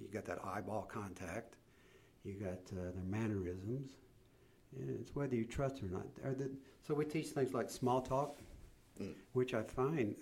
You 0.00 0.08
got 0.12 0.24
that 0.26 0.38
eyeball 0.44 0.82
contact, 0.82 1.56
you 2.24 2.34
got 2.34 2.60
uh, 2.78 2.92
their 2.94 3.04
mannerisms, 3.04 3.92
and 4.76 5.00
it's 5.00 5.14
whether 5.14 5.34
you 5.34 5.44
trust 5.44 5.82
or 5.82 5.86
not. 5.86 6.06
The, 6.38 6.50
so 6.86 6.94
we 6.94 7.04
teach 7.04 7.28
things 7.28 7.52
like 7.52 7.68
small 7.70 8.00
talk, 8.00 8.38
mm. 9.00 9.14
which 9.32 9.54
I 9.54 9.62
find 9.62 10.14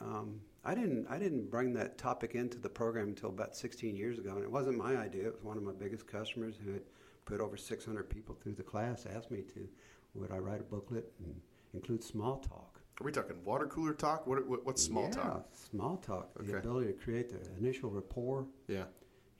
um, 0.00 0.40
I 0.64 0.74
didn't 0.74 1.06
I 1.08 1.18
didn't 1.18 1.50
bring 1.50 1.72
that 1.74 1.98
topic 1.98 2.34
into 2.34 2.58
the 2.58 2.68
program 2.68 3.08
until 3.08 3.30
about 3.30 3.56
16 3.56 3.96
years 3.96 4.18
ago, 4.18 4.34
and 4.34 4.42
it 4.42 4.50
wasn't 4.50 4.78
my 4.78 4.96
idea. 4.96 5.26
It 5.26 5.34
was 5.34 5.42
one 5.42 5.56
of 5.56 5.62
my 5.62 5.72
biggest 5.72 6.06
customers 6.06 6.56
who 6.62 6.72
had 6.72 6.82
put 7.24 7.40
over 7.40 7.56
600 7.56 8.08
people 8.08 8.36
through 8.40 8.54
the 8.54 8.62
class. 8.62 9.06
Asked 9.06 9.30
me 9.30 9.42
to 9.54 9.68
would 10.14 10.30
I 10.32 10.38
write 10.38 10.60
a 10.60 10.64
booklet 10.64 11.12
and 11.24 11.34
include 11.74 12.02
small 12.02 12.38
talk. 12.38 12.80
Are 13.00 13.04
we 13.04 13.12
talking 13.12 13.36
water 13.44 13.66
cooler 13.66 13.94
talk? 13.94 14.26
What, 14.26 14.46
what 14.48 14.64
what's 14.66 14.82
small 14.82 15.04
yeah, 15.04 15.10
talk? 15.10 15.48
Small 15.70 15.96
talk. 15.96 16.30
Okay. 16.40 16.52
The 16.52 16.58
ability 16.58 16.88
to 16.88 16.92
create 16.94 17.30
the 17.30 17.38
initial 17.58 17.90
rapport. 17.90 18.46
Yeah 18.66 18.84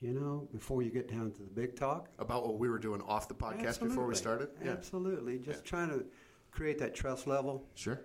you 0.01 0.13
know, 0.13 0.47
before 0.53 0.81
you 0.81 0.89
get 0.89 1.09
down 1.09 1.31
to 1.31 1.39
the 1.39 1.49
big 1.49 1.75
talk. 1.75 2.07
About 2.19 2.45
what 2.45 2.57
we 2.57 2.69
were 2.69 2.79
doing 2.79 3.01
off 3.01 3.27
the 3.27 3.33
podcast 3.33 3.67
Absolutely. 3.67 3.87
before 3.89 4.07
we 4.07 4.15
started? 4.15 4.49
Yeah. 4.63 4.71
Absolutely. 4.71 5.39
Just 5.39 5.65
yeah. 5.65 5.69
trying 5.69 5.89
to 5.89 6.05
create 6.51 6.79
that 6.79 6.95
trust 6.95 7.27
level. 7.27 7.65
Sure. 7.75 8.01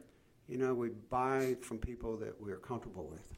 You 0.48 0.58
know, 0.58 0.74
we 0.74 0.90
buy 1.10 1.56
from 1.62 1.78
people 1.78 2.16
that 2.18 2.40
we're 2.40 2.58
comfortable 2.58 3.08
with. 3.10 3.28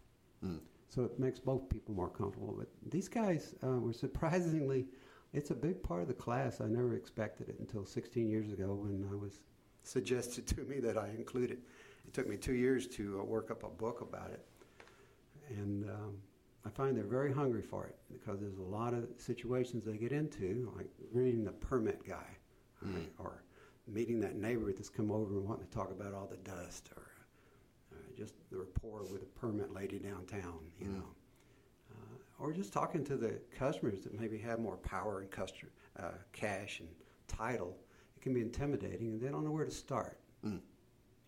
Mm. 0.45 0.61
So 0.89 1.05
it 1.05 1.19
makes 1.19 1.39
both 1.39 1.69
people 1.69 1.95
more 1.95 2.09
comfortable. 2.09 2.55
But 2.57 2.69
these 2.91 3.09
guys 3.09 3.55
uh, 3.63 3.79
were 3.79 3.93
surprisingly, 3.93 4.87
it's 5.33 5.51
a 5.51 5.55
big 5.55 5.83
part 5.83 6.03
of 6.03 6.09
the 6.09 6.15
class. 6.15 6.61
I 6.61 6.67
never 6.67 6.95
expected 6.95 7.49
it 7.49 7.57
until 7.59 7.85
16 7.85 8.29
years 8.29 8.53
ago 8.53 8.75
when 8.75 9.09
I 9.11 9.15
was 9.15 9.41
suggested 9.83 10.47
to 10.49 10.63
me 10.63 10.81
that 10.81 10.97
I 10.97 11.09
include 11.17 11.51
it. 11.51 11.59
It 12.07 12.15
took 12.15 12.29
me 12.29 12.37
two 12.37 12.55
years 12.55 12.87
to 12.89 13.21
uh, 13.21 13.25
work 13.25 13.51
up 13.51 13.65
a 13.65 13.69
book 13.69 14.01
about 14.01 14.31
it. 14.31 14.45
And 15.51 15.89
um, 15.91 16.17
I 16.65 16.71
find 16.71 16.97
they're 16.97 17.05
very 17.05 17.33
hungry 17.33 17.63
for 17.63 17.87
it 17.87 17.97
because 18.13 18.41
there's 18.41 18.59
a 18.59 18.63
lot 18.63 18.93
of 18.93 19.07
situations 19.19 19.85
they 19.85 19.97
get 19.97 20.13
into, 20.13 20.73
like 20.77 20.89
reading 21.13 21.45
the 21.45 21.53
permit 21.53 22.05
guy, 22.05 22.37
mm. 22.85 22.95
right, 22.95 23.13
or 23.19 23.43
meeting 23.87 24.21
that 24.21 24.37
neighbor 24.37 24.73
that's 24.73 24.89
come 24.89 25.11
over 25.11 25.35
and 25.35 25.49
wanting 25.49 25.67
to 25.67 25.73
talk 25.73 25.91
about 25.91 26.15
all 26.15 26.27
the 26.27 26.37
dust, 26.39 26.91
or 26.97 27.03
uh, 27.93 27.97
just 28.17 28.35
the 28.51 28.59
rapport 28.59 29.03
with 29.13 29.23
a 29.23 29.39
permit 29.39 29.73
lady 29.73 29.99
downtown, 29.99 30.59
you 30.81 30.87
mm. 30.87 30.95
know, 30.97 31.09
uh, 31.93 32.43
or 32.43 32.53
just 32.53 32.73
talking 32.73 33.05
to 33.05 33.17
the 33.17 33.41
customers 33.57 34.03
that 34.03 34.19
maybe 34.19 34.39
have 34.39 34.59
more 34.59 34.77
power 34.79 35.21
and 35.21 35.31
customer, 35.31 35.71
uh, 35.99 36.11
cash 36.33 36.81
and 36.81 36.89
title. 37.29 37.77
It 38.17 38.23
can 38.23 38.35
be 38.35 38.41
intimidating, 38.41 39.09
and 39.09 39.21
they 39.21 39.29
don't 39.29 39.45
know 39.45 39.53
where 39.53 39.65
to 39.65 39.71
start. 39.71 40.19
Mm. 40.45 40.61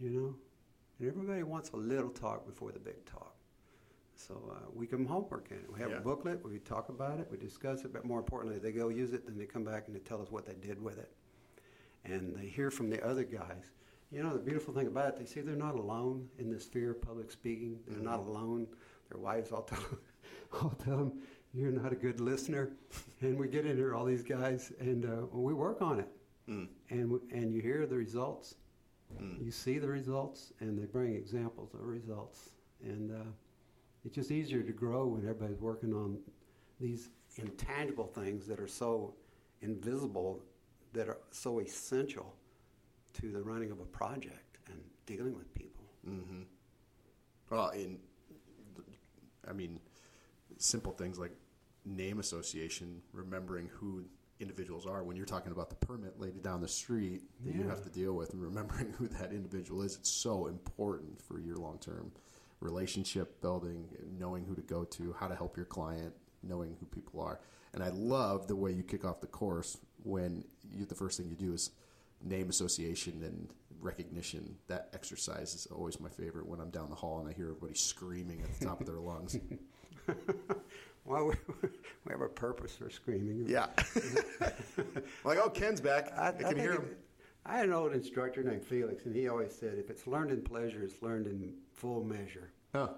You 0.01 0.11
know, 0.11 0.35
and 0.99 1.09
everybody 1.09 1.43
wants 1.43 1.71
a 1.71 1.77
little 1.77 2.11
talk 2.11 2.47
before 2.47 2.73
the 2.73 2.79
big 2.79 3.05
talk. 3.05 3.35
So 4.15 4.35
uh, 4.51 4.67
we 4.75 4.87
give 4.87 4.99
them 4.99 5.07
homework 5.07 5.51
in 5.51 5.59
it. 5.59 5.73
We 5.73 5.79
have 5.79 5.91
yeah. 5.91 5.99
a 5.99 6.01
booklet. 6.01 6.45
We 6.45 6.59
talk 6.59 6.89
about 6.89 7.21
it. 7.21 7.29
We 7.31 7.37
discuss 7.37 7.85
it. 7.85 7.93
But 7.93 8.05
more 8.05 8.19
importantly, 8.19 8.59
they 8.59 8.73
go 8.73 8.89
use 8.89 9.13
it. 9.13 9.25
Then 9.25 9.39
they 9.39 9.47
come 9.47 9.63
back 9.63 9.85
and 9.87 9.95
they 9.95 10.01
tell 10.01 10.21
us 10.21 10.29
what 10.31 10.45
they 10.45 10.55
did 10.55 10.83
with 10.83 10.99
it. 10.99 11.13
And 12.11 12.35
they 12.35 12.47
hear 12.47 12.71
from 12.71 12.91
the 12.91 13.05
other 13.07 13.25
guys. 13.25 13.71
You 14.11 14.23
know, 14.23 14.33
the 14.33 14.39
beautiful 14.39 14.73
thing 14.73 14.87
about 14.87 15.09
it, 15.09 15.17
they 15.19 15.27
see 15.27 15.41
they're 15.41 15.55
not 15.55 15.75
alone 15.75 16.29
in 16.39 16.51
this 16.51 16.65
fear 16.65 16.93
of 16.93 17.03
public 17.03 17.31
speaking. 17.31 17.79
They're 17.87 17.97
mm-hmm. 17.97 18.07
not 18.07 18.21
alone. 18.21 18.67
Their 19.11 19.21
wives 19.21 19.53
all 19.53 19.63
tell, 19.63 19.81
them, 19.81 19.99
all 20.63 20.71
tell 20.83 20.97
them, 20.97 21.23
you're 21.53 21.71
not 21.71 21.93
a 21.93 21.97
good 21.97 22.21
listener. 22.21 22.71
and 23.21 23.39
we 23.39 23.49
get 23.49 23.67
in 23.67 23.77
here, 23.77 23.95
all 23.95 24.05
these 24.05 24.23
guys, 24.23 24.73
and 24.81 25.05
uh, 25.05 25.27
we 25.33 25.53
work 25.53 25.83
on 25.83 26.01
it. 26.01 26.09
Mm. 26.49 26.69
And, 26.91 27.21
and 27.31 27.53
you 27.53 27.61
hear 27.61 27.87
the 27.87 27.97
results. 27.97 28.55
Mm. 29.21 29.45
You 29.45 29.51
see 29.51 29.79
the 29.79 29.89
results, 29.89 30.53
and 30.61 30.79
they 30.79 30.87
bring 30.87 31.15
examples 31.15 31.75
of 31.75 31.81
results. 31.83 32.51
And 32.83 33.11
uh, 33.11 33.31
it's 34.05 34.15
just 34.15 34.31
easier 34.31 34.63
to 34.63 34.73
grow 34.73 35.07
when 35.07 35.23
everybody's 35.23 35.61
working 35.61 35.93
on 35.93 36.19
these 36.81 37.11
intangible 37.37 38.07
things 38.07 38.47
that 38.47 38.61
are 38.61 38.69
so 38.69 39.15
invisible, 39.63 40.43
that 40.93 41.09
are 41.09 41.19
so 41.31 41.61
essential 41.61 42.35
to 43.15 43.31
the 43.31 43.43
running 43.43 43.71
of 43.71 43.81
a 43.81 43.85
project 43.85 44.59
and 44.69 44.79
dealing 45.07 45.35
with 45.37 45.53
people. 45.55 45.85
Mm-hmm. 46.09 46.43
Well, 47.51 47.71
in 47.71 47.99
I 49.49 49.53
mean, 49.53 49.81
simple 50.59 50.93
things 50.93 51.19
like 51.19 51.33
name 51.85 52.19
association, 52.19 53.01
remembering 53.13 53.69
who 53.73 54.05
individuals 54.41 54.87
are. 54.87 55.03
When 55.03 55.17
you're 55.17 55.27
talking 55.27 55.53
about 55.53 55.71
the 55.71 55.77
permit 55.77 56.21
lady 56.21 56.39
down 56.39 56.61
the 56.61 56.69
street 56.69 57.23
that 57.45 57.55
yeah. 57.55 57.63
you 57.63 57.69
have 57.69 57.83
to 57.83 57.91
deal 57.91 58.15
with, 58.15 58.33
and 58.33 58.43
remembering 58.43 58.93
who 58.99 59.09
that 59.09 59.33
individual 59.33 59.83
is, 59.83 59.97
it's 59.97 60.11
so 60.11 60.47
important 60.47 61.21
for 61.23 61.41
your 61.41 61.57
long 61.57 61.79
term 61.79 62.13
relationship 62.61 63.41
building, 63.41 63.89
knowing 64.19 64.45
who 64.45 64.55
to 64.55 64.63
go 64.63 64.85
to, 64.85 65.15
how 65.19 65.29
to 65.29 65.35
help 65.35 65.57
your 65.57 65.67
client, 65.67 66.13
knowing 66.43 66.77
who 66.81 66.87
people 66.87 67.21
are. 67.21 67.41
And 67.73 67.83
I 67.83 67.91
love 67.91 68.49
the 68.49 68.57
way 68.57 68.73
you 68.73 68.83
kick 68.83 69.05
off 69.05 69.21
the 69.21 69.27
course 69.27 69.79
when 70.03 70.45
you, 70.77 70.85
the 70.85 70.95
first 70.95 71.19
thing 71.19 71.29
you 71.29 71.37
do 71.37 71.53
is 71.53 71.71
name 72.23 72.49
association 72.49 73.23
and 73.23 73.49
recognition. 73.81 74.57
That 74.67 74.89
exercise 74.93 75.55
is 75.55 75.67
always 75.67 76.01
my 76.01 76.09
favorite 76.09 76.47
when 76.47 76.61
I'm 76.61 76.71
down 76.71 76.91
the 76.91 76.97
hall 76.97 77.21
and 77.21 77.29
I 77.29 77.33
hear 77.33 77.49
everybody 77.51 77.75
screaming 77.75 78.43
at 78.43 78.59
the 78.59 78.67
top 78.67 78.81
of 78.81 78.87
their 78.87 79.01
lungs. 79.01 79.39
well, 81.05 81.27
we, 81.27 81.35
we 82.05 82.13
have 82.13 82.21
a 82.21 82.29
purpose 82.29 82.77
for 82.77 82.91
screaming. 82.91 83.45
Yeah. 83.47 83.67
like, 85.25 85.39
oh, 85.39 85.51
Ken's 85.51 85.81
back. 85.81 86.13
I, 86.17 86.29
I 86.29 86.33
can 86.33 86.59
I 86.59 86.61
hear 86.61 86.73
him. 86.73 86.83
It, 86.83 86.99
I 87.47 87.57
had 87.57 87.67
an 87.67 87.73
old 87.73 87.95
instructor 87.95 88.43
named 88.43 88.63
Felix, 88.63 89.07
and 89.07 89.15
he 89.15 89.29
always 89.29 89.55
said, 89.55 89.79
if 89.79 89.89
it's 89.89 90.07
learned 90.07 90.31
in 90.31 90.43
pleasure, 90.43 90.83
it's 90.83 91.01
learned 91.03 91.27
in 91.27 91.55
full 91.73 92.05
measure. 92.05 92.51
Huh. 92.75 92.89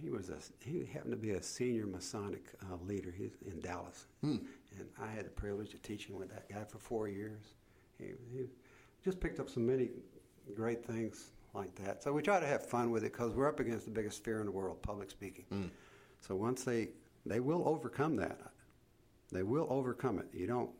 He 0.00 0.10
was 0.10 0.28
a 0.28 0.36
he 0.62 0.84
happened 0.84 1.12
to 1.12 1.16
be 1.16 1.30
a 1.30 1.42
senior 1.42 1.86
Masonic 1.86 2.44
uh, 2.62 2.76
leader 2.86 3.10
He's 3.16 3.32
in 3.50 3.60
Dallas, 3.60 4.06
hmm. 4.20 4.36
And 4.78 4.88
I 5.00 5.10
had 5.14 5.26
the 5.26 5.30
privilege 5.30 5.74
of 5.74 5.82
teaching 5.82 6.16
with 6.16 6.28
that 6.30 6.48
guy 6.48 6.64
for 6.64 6.78
four 6.78 7.08
years. 7.08 7.54
He, 7.98 8.06
he 8.32 8.46
just 9.04 9.20
picked 9.20 9.40
up 9.40 9.48
so 9.48 9.60
many 9.60 9.90
great 10.54 10.84
things 10.84 11.30
like 11.54 11.74
that. 11.76 12.02
So 12.02 12.12
we 12.12 12.22
try 12.22 12.38
to 12.38 12.46
have 12.46 12.64
fun 12.64 12.90
with 12.90 13.02
it 13.04 13.12
because 13.12 13.32
we're 13.32 13.48
up 13.48 13.60
against 13.60 13.86
the 13.86 13.90
biggest 13.90 14.22
fear 14.22 14.40
in 14.40 14.46
the 14.46 14.52
world, 14.52 14.80
public 14.82 15.10
speaking. 15.10 15.44
Mm. 15.52 15.70
So 16.20 16.34
once 16.34 16.64
they 16.64 16.88
they 17.24 17.40
will 17.40 17.66
overcome 17.66 18.16
that, 18.16 18.40
they 19.32 19.42
will 19.42 19.66
overcome 19.70 20.18
it. 20.18 20.26
You 20.32 20.46
don't 20.46 20.70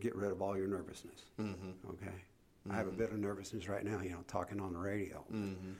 get 0.00 0.14
rid 0.16 0.30
of 0.30 0.40
all 0.40 0.56
your 0.56 0.66
nervousness. 0.66 1.24
Mm-hmm. 1.38 1.90
Okay, 1.90 2.06
mm-hmm. 2.06 2.72
I 2.72 2.76
have 2.76 2.86
a 2.86 2.92
bit 2.92 3.10
of 3.10 3.18
nervousness 3.18 3.68
right 3.68 3.84
now. 3.84 4.00
You 4.00 4.10
know, 4.10 4.24
talking 4.26 4.60
on 4.60 4.72
the 4.72 4.78
radio. 4.78 5.24
Mm-hmm. 5.32 5.72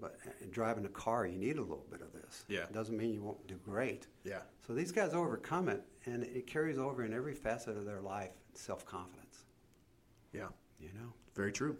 But 0.00 0.16
uh, 0.26 0.30
driving 0.50 0.84
a 0.84 0.90
car, 0.90 1.26
you 1.26 1.36
need 1.36 1.56
a 1.56 1.62
little 1.62 1.86
bit 1.90 2.00
of 2.02 2.07
Yeah. 2.48 2.64
It 2.64 2.72
doesn't 2.72 2.96
mean 2.96 3.12
you 3.12 3.22
won't 3.22 3.46
do 3.46 3.56
great. 3.64 4.06
Yeah. 4.24 4.40
So 4.66 4.74
these 4.74 4.92
guys 4.92 5.14
overcome 5.14 5.68
it, 5.68 5.82
and 6.06 6.24
it 6.24 6.46
carries 6.46 6.78
over 6.78 7.04
in 7.04 7.12
every 7.12 7.34
facet 7.34 7.76
of 7.76 7.84
their 7.84 8.00
life 8.00 8.32
self 8.54 8.84
confidence. 8.84 9.44
Yeah. 10.32 10.48
You 10.80 10.88
know? 10.94 11.12
Very 11.34 11.52
true. 11.52 11.76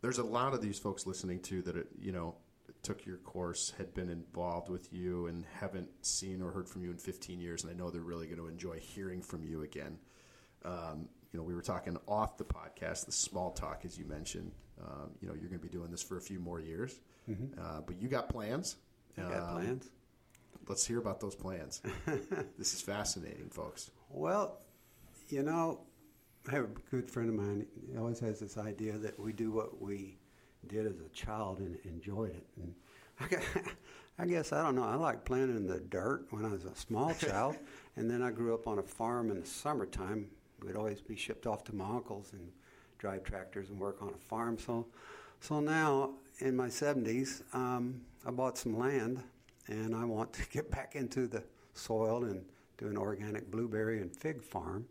There's 0.00 0.18
a 0.18 0.24
lot 0.24 0.54
of 0.54 0.62
these 0.62 0.78
folks 0.78 1.06
listening 1.06 1.40
to 1.42 1.62
that, 1.62 1.76
it, 1.76 1.88
you 2.00 2.12
know, 2.12 2.36
took 2.82 3.04
your 3.04 3.16
course, 3.18 3.72
had 3.76 3.92
been 3.94 4.08
involved 4.08 4.68
with 4.68 4.92
you, 4.92 5.26
and 5.26 5.44
haven't 5.58 5.88
seen 6.02 6.40
or 6.40 6.50
heard 6.50 6.68
from 6.68 6.82
you 6.82 6.90
in 6.90 6.96
15 6.96 7.40
years, 7.40 7.64
and 7.64 7.72
I 7.72 7.74
know 7.74 7.90
they're 7.90 8.02
really 8.02 8.26
going 8.26 8.38
to 8.38 8.46
enjoy 8.46 8.78
hearing 8.78 9.22
from 9.22 9.42
you 9.42 9.62
again. 9.62 9.98
Um, 10.64 11.08
you 11.32 11.38
know, 11.38 11.44
we 11.44 11.54
were 11.54 11.62
talking 11.62 11.96
off 12.06 12.38
the 12.38 12.44
podcast, 12.44 13.06
the 13.06 13.12
small 13.12 13.50
talk, 13.50 13.82
as 13.84 13.98
you 13.98 14.04
mentioned. 14.06 14.52
Um, 14.80 15.10
you 15.20 15.28
know, 15.28 15.34
you're 15.34 15.48
going 15.48 15.60
to 15.60 15.66
be 15.66 15.72
doing 15.72 15.90
this 15.90 16.02
for 16.02 16.16
a 16.16 16.20
few 16.20 16.38
more 16.38 16.60
years, 16.60 17.00
mm-hmm. 17.28 17.58
uh, 17.60 17.80
but 17.80 18.00
you 18.00 18.08
got 18.08 18.28
plans. 18.28 18.76
I 19.26 19.30
got 19.30 19.48
um, 19.48 19.54
plans. 19.54 19.90
Let's 20.68 20.86
hear 20.86 20.98
about 20.98 21.20
those 21.20 21.34
plans. 21.34 21.80
this 22.58 22.74
is 22.74 22.82
fascinating, 22.82 23.48
folks. 23.48 23.90
Well, 24.10 24.60
you 25.28 25.42
know, 25.42 25.80
I 26.48 26.52
have 26.52 26.64
a 26.64 26.90
good 26.90 27.10
friend 27.10 27.28
of 27.28 27.34
mine. 27.34 27.66
He 27.90 27.96
always 27.96 28.20
has 28.20 28.40
this 28.40 28.56
idea 28.58 28.96
that 28.98 29.18
we 29.18 29.32
do 29.32 29.50
what 29.50 29.80
we 29.80 30.18
did 30.66 30.86
as 30.86 31.00
a 31.00 31.08
child 31.10 31.58
and 31.60 31.78
enjoyed 31.84 32.30
it. 32.30 32.46
And 32.56 32.74
I, 34.18 34.26
guess 34.26 34.52
I 34.52 34.62
don't 34.62 34.74
know. 34.74 34.84
I 34.84 34.94
like 34.94 35.24
playing 35.24 35.50
in 35.50 35.66
the 35.66 35.80
dirt 35.80 36.26
when 36.30 36.44
I 36.44 36.48
was 36.48 36.64
a 36.64 36.74
small 36.74 37.14
child, 37.18 37.56
and 37.96 38.10
then 38.10 38.22
I 38.22 38.30
grew 38.30 38.54
up 38.54 38.66
on 38.66 38.78
a 38.78 38.82
farm 38.82 39.30
in 39.30 39.40
the 39.40 39.46
summertime. 39.46 40.28
We'd 40.64 40.76
always 40.76 41.00
be 41.00 41.16
shipped 41.16 41.46
off 41.46 41.64
to 41.64 41.74
my 41.74 41.88
uncle's 41.88 42.32
and 42.32 42.50
drive 42.98 43.24
tractors 43.24 43.70
and 43.70 43.78
work 43.78 44.02
on 44.02 44.08
a 44.08 44.18
farm. 44.28 44.58
So, 44.58 44.86
so 45.40 45.60
now 45.60 46.14
in 46.38 46.56
my 46.56 46.68
70s, 46.68 47.42
um, 47.54 48.00
I 48.26 48.30
bought 48.30 48.58
some 48.58 48.78
land, 48.78 49.22
and 49.66 49.94
I 49.94 50.04
want 50.04 50.32
to 50.34 50.48
get 50.50 50.70
back 50.70 50.94
into 50.94 51.26
the 51.26 51.42
soil 51.74 52.24
and 52.24 52.44
do 52.76 52.86
an 52.86 52.96
organic 52.96 53.50
blueberry 53.50 54.00
and 54.00 54.14
fig 54.14 54.42
farm. 54.42 54.86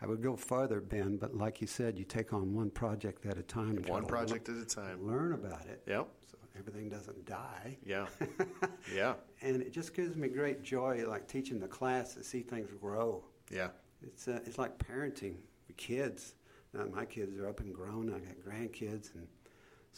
I 0.00 0.06
would 0.06 0.22
go 0.22 0.36
farther, 0.36 0.80
Ben, 0.80 1.16
but 1.16 1.36
like 1.36 1.60
you 1.60 1.66
said, 1.66 1.98
you 1.98 2.04
take 2.04 2.32
on 2.32 2.54
one 2.54 2.70
project 2.70 3.26
at 3.26 3.36
a 3.36 3.42
time. 3.42 3.82
One 3.88 4.06
project 4.06 4.48
learn, 4.48 4.60
at 4.60 4.62
a 4.62 4.74
time. 4.74 5.06
Learn 5.06 5.32
about 5.32 5.66
it. 5.66 5.82
Yep. 5.88 6.06
So 6.30 6.38
everything 6.56 6.88
doesn't 6.88 7.26
die. 7.26 7.76
Yeah. 7.84 8.06
yeah. 8.94 9.14
And 9.42 9.60
it 9.60 9.72
just 9.72 9.94
gives 9.94 10.16
me 10.16 10.28
great 10.28 10.62
joy, 10.62 11.04
like 11.04 11.26
teaching 11.26 11.58
the 11.58 11.66
class, 11.66 12.14
to 12.14 12.22
see 12.22 12.42
things 12.42 12.70
grow. 12.80 13.24
Yeah. 13.50 13.68
It's 14.02 14.28
uh, 14.28 14.38
it's 14.46 14.56
like 14.56 14.78
parenting 14.78 15.34
with 15.66 15.76
kids. 15.76 16.34
Now 16.72 16.84
my 16.94 17.04
kids 17.04 17.36
are 17.36 17.48
up 17.48 17.58
and 17.58 17.74
grown. 17.74 18.08
I 18.14 18.18
got 18.20 18.36
grandkids, 18.46 19.12
and 19.16 19.26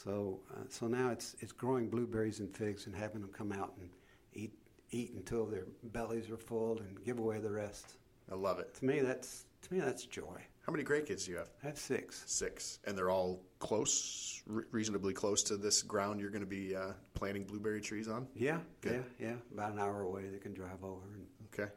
so 0.03 0.41
uh, 0.53 0.65
so 0.69 0.87
now 0.87 1.11
it's 1.11 1.37
it's 1.41 1.53
growing 1.53 1.89
blueberries 1.89 2.41
and 2.41 2.55
figs 2.55 2.87
and 2.87 2.95
having 2.95 3.21
them 3.21 3.31
come 3.31 3.53
out 3.53 3.75
and 3.81 3.89
eat 4.33 4.53
eat 4.91 5.13
until 5.15 5.47
their 5.47 5.67
bellies 5.85 6.31
are 6.31 6.37
full 6.37 6.79
and 6.79 7.05
give 7.05 7.19
away 7.19 7.39
the 7.39 7.51
rest. 7.51 7.97
I 8.31 8.35
love 8.35 8.59
it. 8.59 8.75
To 8.77 8.85
me, 8.85 9.01
that's 9.01 9.45
to 9.63 9.75
me, 9.75 9.81
that's 9.81 10.05
joy. 10.05 10.41
How 10.67 10.73
many 10.73 10.85
great 10.85 11.07
kids 11.07 11.25
do 11.25 11.33
you 11.33 11.39
have? 11.39 11.51
I 11.63 11.67
have 11.67 11.79
six. 11.79 12.23
Six, 12.27 12.79
and 12.85 12.97
they're 12.97 13.11
all 13.11 13.43
close, 13.59 14.43
re- 14.47 14.65
reasonably 14.71 15.13
close 15.13 15.43
to 15.45 15.57
this 15.57 15.83
ground 15.83 16.21
you're 16.21 16.31
going 16.31 16.43
to 16.43 16.47
be 16.47 16.77
uh, 16.77 16.93
planting 17.15 17.45
blueberry 17.45 17.81
trees 17.81 18.09
on. 18.09 18.29
Yeah, 18.35 18.59
Good. 18.81 19.05
yeah, 19.19 19.29
yeah. 19.29 19.35
About 19.53 19.73
an 19.73 19.81
hour 19.81 20.03
away, 20.03 20.29
they 20.31 20.39
can 20.39 20.55
drive 20.55 20.85
over. 20.85 21.07
And, 21.15 21.27
okay. 21.53 21.73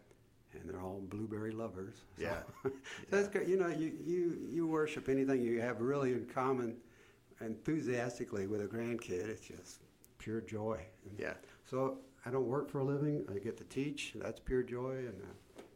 And 0.53 0.69
they're 0.69 0.81
all 0.81 1.01
blueberry 1.09 1.51
lovers. 1.51 1.95
So. 2.17 2.23
Yeah. 2.23 2.39
so 2.63 2.69
yeah. 2.71 2.71
that's 3.09 3.27
good. 3.29 3.47
You 3.47 3.57
know, 3.57 3.67
you, 3.67 3.93
you 4.05 4.37
you 4.51 4.67
worship 4.67 5.09
anything 5.09 5.41
you 5.41 5.59
have 5.61 5.81
really 5.81 6.11
in 6.11 6.25
common, 6.25 6.75
enthusiastically 7.41 8.47
with 8.47 8.61
a 8.61 8.65
grandkid. 8.65 9.27
It's 9.27 9.47
just 9.47 9.79
pure 10.17 10.41
joy. 10.41 10.79
And 11.09 11.19
yeah. 11.19 11.33
So 11.65 11.99
I 12.25 12.31
don't 12.31 12.47
work 12.47 12.69
for 12.69 12.79
a 12.79 12.83
living. 12.83 13.25
I 13.33 13.39
get 13.39 13.57
to 13.57 13.63
teach. 13.65 14.13
That's 14.15 14.39
pure 14.39 14.63
joy, 14.63 14.97
and. 14.97 15.21
Uh, 15.21 15.33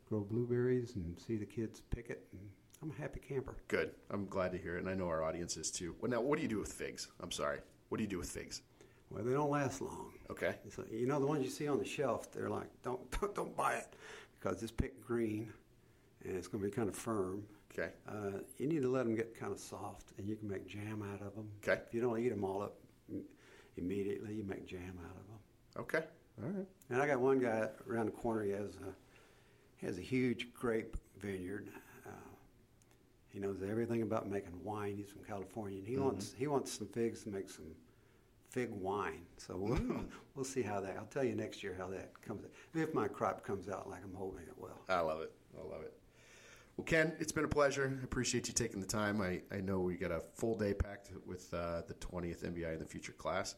grow 0.07 0.21
blueberries 0.21 0.95
and 0.95 1.19
see 1.19 1.35
the 1.35 1.45
kids 1.45 1.81
pick 1.93 2.09
it. 2.09 2.25
And 2.31 2.41
I'm 2.81 2.91
a 2.91 3.01
happy 3.01 3.19
camper. 3.19 3.55
Good. 3.67 3.91
I'm 4.09 4.27
glad 4.27 4.51
to 4.53 4.57
hear 4.57 4.77
it, 4.77 4.79
and 4.79 4.89
I 4.89 4.93
know 4.93 5.07
our 5.07 5.23
audience 5.23 5.57
is 5.57 5.71
too. 5.71 5.95
Well, 5.99 6.11
now, 6.11 6.21
what 6.21 6.37
do 6.37 6.43
you 6.43 6.47
do 6.47 6.59
with 6.59 6.71
figs? 6.71 7.07
I'm 7.19 7.31
sorry. 7.31 7.59
What 7.89 7.97
do 7.97 8.03
you 8.03 8.09
do 8.09 8.17
with 8.17 8.29
figs? 8.29 8.61
Well, 9.09 9.23
they 9.23 9.33
don't 9.33 9.49
last 9.49 9.81
long. 9.81 10.11
Okay. 10.29 10.55
So, 10.69 10.83
you 10.91 11.07
know 11.07 11.19
the 11.19 11.25
ones 11.25 11.43
you 11.43 11.49
see 11.49 11.67
on 11.67 11.79
the 11.79 11.85
shelf, 11.85 12.31
they're 12.31 12.49
like, 12.49 12.67
don't 12.83 13.09
don't, 13.19 13.35
don't 13.35 13.55
buy 13.55 13.75
it 13.75 13.87
because 14.39 14.61
it's 14.61 14.71
picked 14.71 15.05
green, 15.05 15.51
and 16.23 16.35
it's 16.35 16.47
going 16.47 16.63
to 16.63 16.69
be 16.69 16.75
kind 16.75 16.89
of 16.89 16.95
firm. 16.95 17.43
Okay. 17.77 17.91
Uh, 18.07 18.39
you 18.57 18.67
need 18.67 18.81
to 18.81 18.89
let 18.89 19.05
them 19.05 19.15
get 19.15 19.37
kind 19.37 19.51
of 19.51 19.59
soft, 19.59 20.13
and 20.17 20.27
you 20.27 20.35
can 20.35 20.49
make 20.49 20.67
jam 20.67 21.03
out 21.13 21.21
of 21.21 21.35
them. 21.35 21.47
Okay. 21.63 21.81
If 21.87 21.93
you 21.93 22.01
don't 22.01 22.19
eat 22.19 22.29
them 22.29 22.43
all 22.43 22.63
up 22.63 22.75
immediately, 23.77 24.33
you 24.33 24.43
make 24.43 24.65
jam 24.65 24.97
out 25.03 25.15
of 25.15 25.27
them. 25.27 25.39
Okay. 25.79 26.03
All 26.41 26.49
right. 26.49 26.67
And 26.89 27.01
I 27.01 27.07
got 27.07 27.19
one 27.19 27.39
guy 27.39 27.67
around 27.89 28.07
the 28.07 28.11
corner. 28.11 28.43
He 28.43 28.51
has 28.51 28.75
a 28.75 28.93
he 29.77 29.85
has 29.85 29.97
a 29.97 30.01
huge 30.01 30.53
grape 30.53 30.97
vineyard. 31.19 31.69
Uh, 32.05 32.09
he 33.29 33.39
knows 33.39 33.61
everything 33.67 34.01
about 34.01 34.27
making 34.27 34.63
wine. 34.63 34.95
He's 34.97 35.09
from 35.09 35.23
California, 35.23 35.77
and 35.79 35.87
he 35.87 35.95
mm-hmm. 35.95 36.05
wants 36.05 36.33
he 36.37 36.47
wants 36.47 36.71
some 36.71 36.87
figs 36.87 37.23
to 37.23 37.29
make 37.29 37.49
some 37.49 37.65
fig 38.49 38.71
wine. 38.71 39.21
So 39.37 39.55
we'll, 39.55 39.77
mm. 39.77 40.05
we'll 40.35 40.45
see 40.45 40.63
how 40.63 40.79
that. 40.81 40.95
I'll 40.97 41.05
tell 41.05 41.23
you 41.23 41.35
next 41.35 41.61
year 41.61 41.75
how 41.77 41.87
that 41.89 42.19
comes. 42.21 42.43
Out. 42.43 42.51
If 42.73 42.93
my 42.93 43.07
crop 43.07 43.43
comes 43.43 43.69
out 43.69 43.87
like 43.87 44.03
I'm 44.03 44.15
hoping 44.15 44.43
it 44.47 44.57
will. 44.57 44.79
I 44.89 45.01
love 45.01 45.21
it. 45.21 45.31
I 45.55 45.61
love 45.61 45.83
it. 45.83 45.93
Well, 46.77 46.85
Ken, 46.85 47.13
it's 47.19 47.31
been 47.31 47.43
a 47.43 47.49
pleasure. 47.49 47.97
I 47.99 48.03
appreciate 48.03 48.47
you 48.47 48.53
taking 48.53 48.79
the 48.79 48.85
time. 48.85 49.19
I, 49.19 49.41
I 49.51 49.61
know 49.61 49.79
we 49.79 49.95
got 49.95 50.11
a 50.11 50.21
full 50.35 50.55
day 50.55 50.75
packed 50.75 51.09
with 51.25 51.51
uh, 51.51 51.81
the 51.87 51.95
20th 51.95 52.45
MBI 52.45 52.73
in 52.73 52.79
the 52.79 52.85
Future 52.85 53.13
class. 53.13 53.55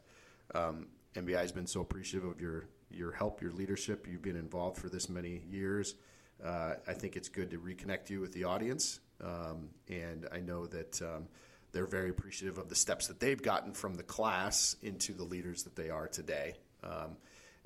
Um, 0.56 0.88
MBI 1.16 1.38
has 1.38 1.52
been 1.52 1.68
so 1.68 1.82
appreciative 1.82 2.30
of 2.30 2.40
your 2.40 2.70
your 2.90 3.12
help, 3.12 3.42
your 3.42 3.52
leadership. 3.52 4.08
You've 4.10 4.22
been 4.22 4.38
involved 4.38 4.78
for 4.78 4.88
this 4.88 5.10
many 5.10 5.44
years. 5.50 5.96
Uh, 6.44 6.76
I 6.88 6.94
think 6.94 7.18
it's 7.18 7.28
good 7.28 7.52
to 7.52 7.60
reconnect 7.60 8.10
you 8.10 8.22
with 8.22 8.32
the 8.32 8.46
audience, 8.46 9.02
um, 9.22 9.70
and 9.90 10.26
I 10.32 10.40
know 10.40 10.66
that 10.68 11.02
um, 11.02 11.28
they're 11.74 11.86
very 11.86 12.10
appreciative 12.10 12.58
of 12.58 12.70
the 12.70 12.76
steps 12.76 13.08
that 13.08 13.20
they've 13.20 13.42
gotten 13.42 13.74
from 13.74 13.96
the 13.96 14.04
class 14.04 14.78
into 14.82 15.14
the 15.14 15.26
leaders 15.26 15.64
that 15.64 15.76
they 15.76 15.90
are 15.90 16.08
today. 16.08 16.56
Um, 16.84 17.18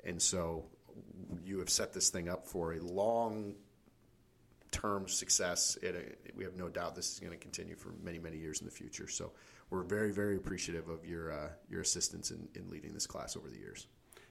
and 0.02 0.20
so, 0.20 0.64
you 1.44 1.60
have 1.60 1.70
set 1.70 1.92
this 1.92 2.10
thing 2.10 2.28
up 2.28 2.44
for 2.46 2.74
a 2.74 2.80
long 2.80 3.54
term 4.74 5.06
success. 5.08 5.78
It, 5.82 6.18
we 6.36 6.44
have 6.44 6.56
no 6.56 6.68
doubt 6.68 6.96
this 6.96 7.12
is 7.12 7.20
going 7.20 7.32
to 7.32 7.38
continue 7.38 7.76
for 7.76 7.94
many, 8.02 8.18
many 8.18 8.36
years 8.36 8.60
in 8.60 8.66
the 8.66 8.72
future. 8.72 9.08
So, 9.08 9.32
we're 9.70 9.82
very, 9.82 10.12
very 10.12 10.36
appreciative 10.36 10.88
of 10.88 11.04
your 11.04 11.32
uh, 11.32 11.48
your 11.68 11.80
assistance 11.80 12.30
in, 12.30 12.48
in 12.54 12.68
leading 12.68 12.92
this 12.92 13.06
class 13.06 13.36
over 13.36 13.48
the 13.48 13.58
years. 13.58 13.86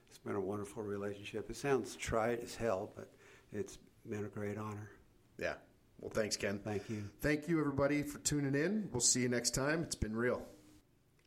It's 0.08 0.18
been 0.18 0.36
a 0.36 0.40
wonderful 0.40 0.82
relationship. 0.82 1.50
It 1.50 1.56
sounds 1.56 1.96
trite 1.96 2.40
as 2.42 2.54
hell, 2.54 2.92
but 2.94 3.10
it's 3.52 3.78
been 4.08 4.24
a 4.24 4.28
great 4.28 4.58
honor. 4.58 4.90
Yeah. 5.38 5.54
Well, 6.00 6.10
thanks, 6.10 6.36
Ken. 6.36 6.58
Thank 6.58 6.88
you. 6.88 7.04
Thank 7.20 7.48
you, 7.48 7.58
everybody, 7.58 8.02
for 8.02 8.18
tuning 8.18 8.54
in. 8.54 8.88
We'll 8.92 9.00
see 9.00 9.20
you 9.20 9.28
next 9.28 9.54
time. 9.54 9.82
It's 9.82 9.94
been 9.94 10.14
real. 10.14 10.42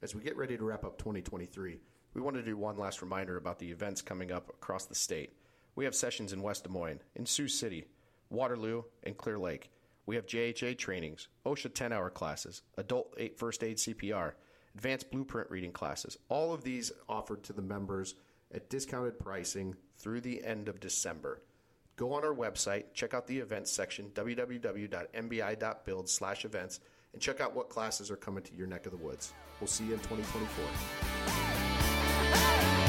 As 0.01 0.15
we 0.15 0.21
get 0.21 0.37
ready 0.37 0.57
to 0.57 0.63
wrap 0.63 0.85
up 0.85 0.97
2023, 0.99 1.79
we 2.13 2.21
want 2.21 2.35
to 2.37 2.43
do 2.43 2.55
one 2.55 2.77
last 2.77 3.01
reminder 3.01 3.37
about 3.37 3.59
the 3.59 3.71
events 3.71 4.01
coming 4.01 4.31
up 4.31 4.49
across 4.49 4.85
the 4.85 4.95
state. 4.95 5.33
We 5.75 5.85
have 5.85 5.95
sessions 5.95 6.33
in 6.33 6.41
West 6.41 6.63
Des 6.63 6.69
Moines, 6.69 7.01
in 7.15 7.25
Sioux 7.25 7.47
City, 7.47 7.87
Waterloo, 8.29 8.83
and 9.03 9.17
Clear 9.17 9.37
Lake. 9.37 9.69
We 10.05 10.15
have 10.15 10.25
JHA 10.25 10.77
trainings, 10.77 11.27
OSHA 11.45 11.73
10 11.73 11.91
hour 11.91 12.09
classes, 12.09 12.61
adult 12.77 13.17
first 13.37 13.63
aid 13.63 13.77
CPR, 13.77 14.33
advanced 14.75 15.11
blueprint 15.11 15.49
reading 15.49 15.71
classes. 15.71 16.17
All 16.29 16.53
of 16.53 16.63
these 16.63 16.91
offered 17.09 17.43
to 17.43 17.53
the 17.53 17.61
members 17.61 18.15
at 18.53 18.69
discounted 18.69 19.19
pricing 19.19 19.75
through 19.97 20.21
the 20.21 20.43
end 20.43 20.69
of 20.69 20.79
December. 20.79 21.41
Go 21.97 22.13
on 22.13 22.23
our 22.23 22.33
website, 22.33 22.93
check 22.93 23.13
out 23.13 23.27
the 23.27 23.39
events 23.39 23.71
section, 23.71 24.11
www.mbi.build 24.13 26.09
slash 26.09 26.45
events, 26.45 26.79
and 27.13 27.21
check 27.21 27.41
out 27.41 27.55
what 27.55 27.69
classes 27.69 28.11
are 28.11 28.15
coming 28.15 28.43
to 28.43 28.55
your 28.55 28.67
neck 28.67 28.85
of 28.85 28.91
the 28.91 28.97
woods. 28.97 29.33
We'll 29.59 29.67
see 29.67 29.85
you 29.85 29.93
in 29.93 29.99
2024. 29.99 32.86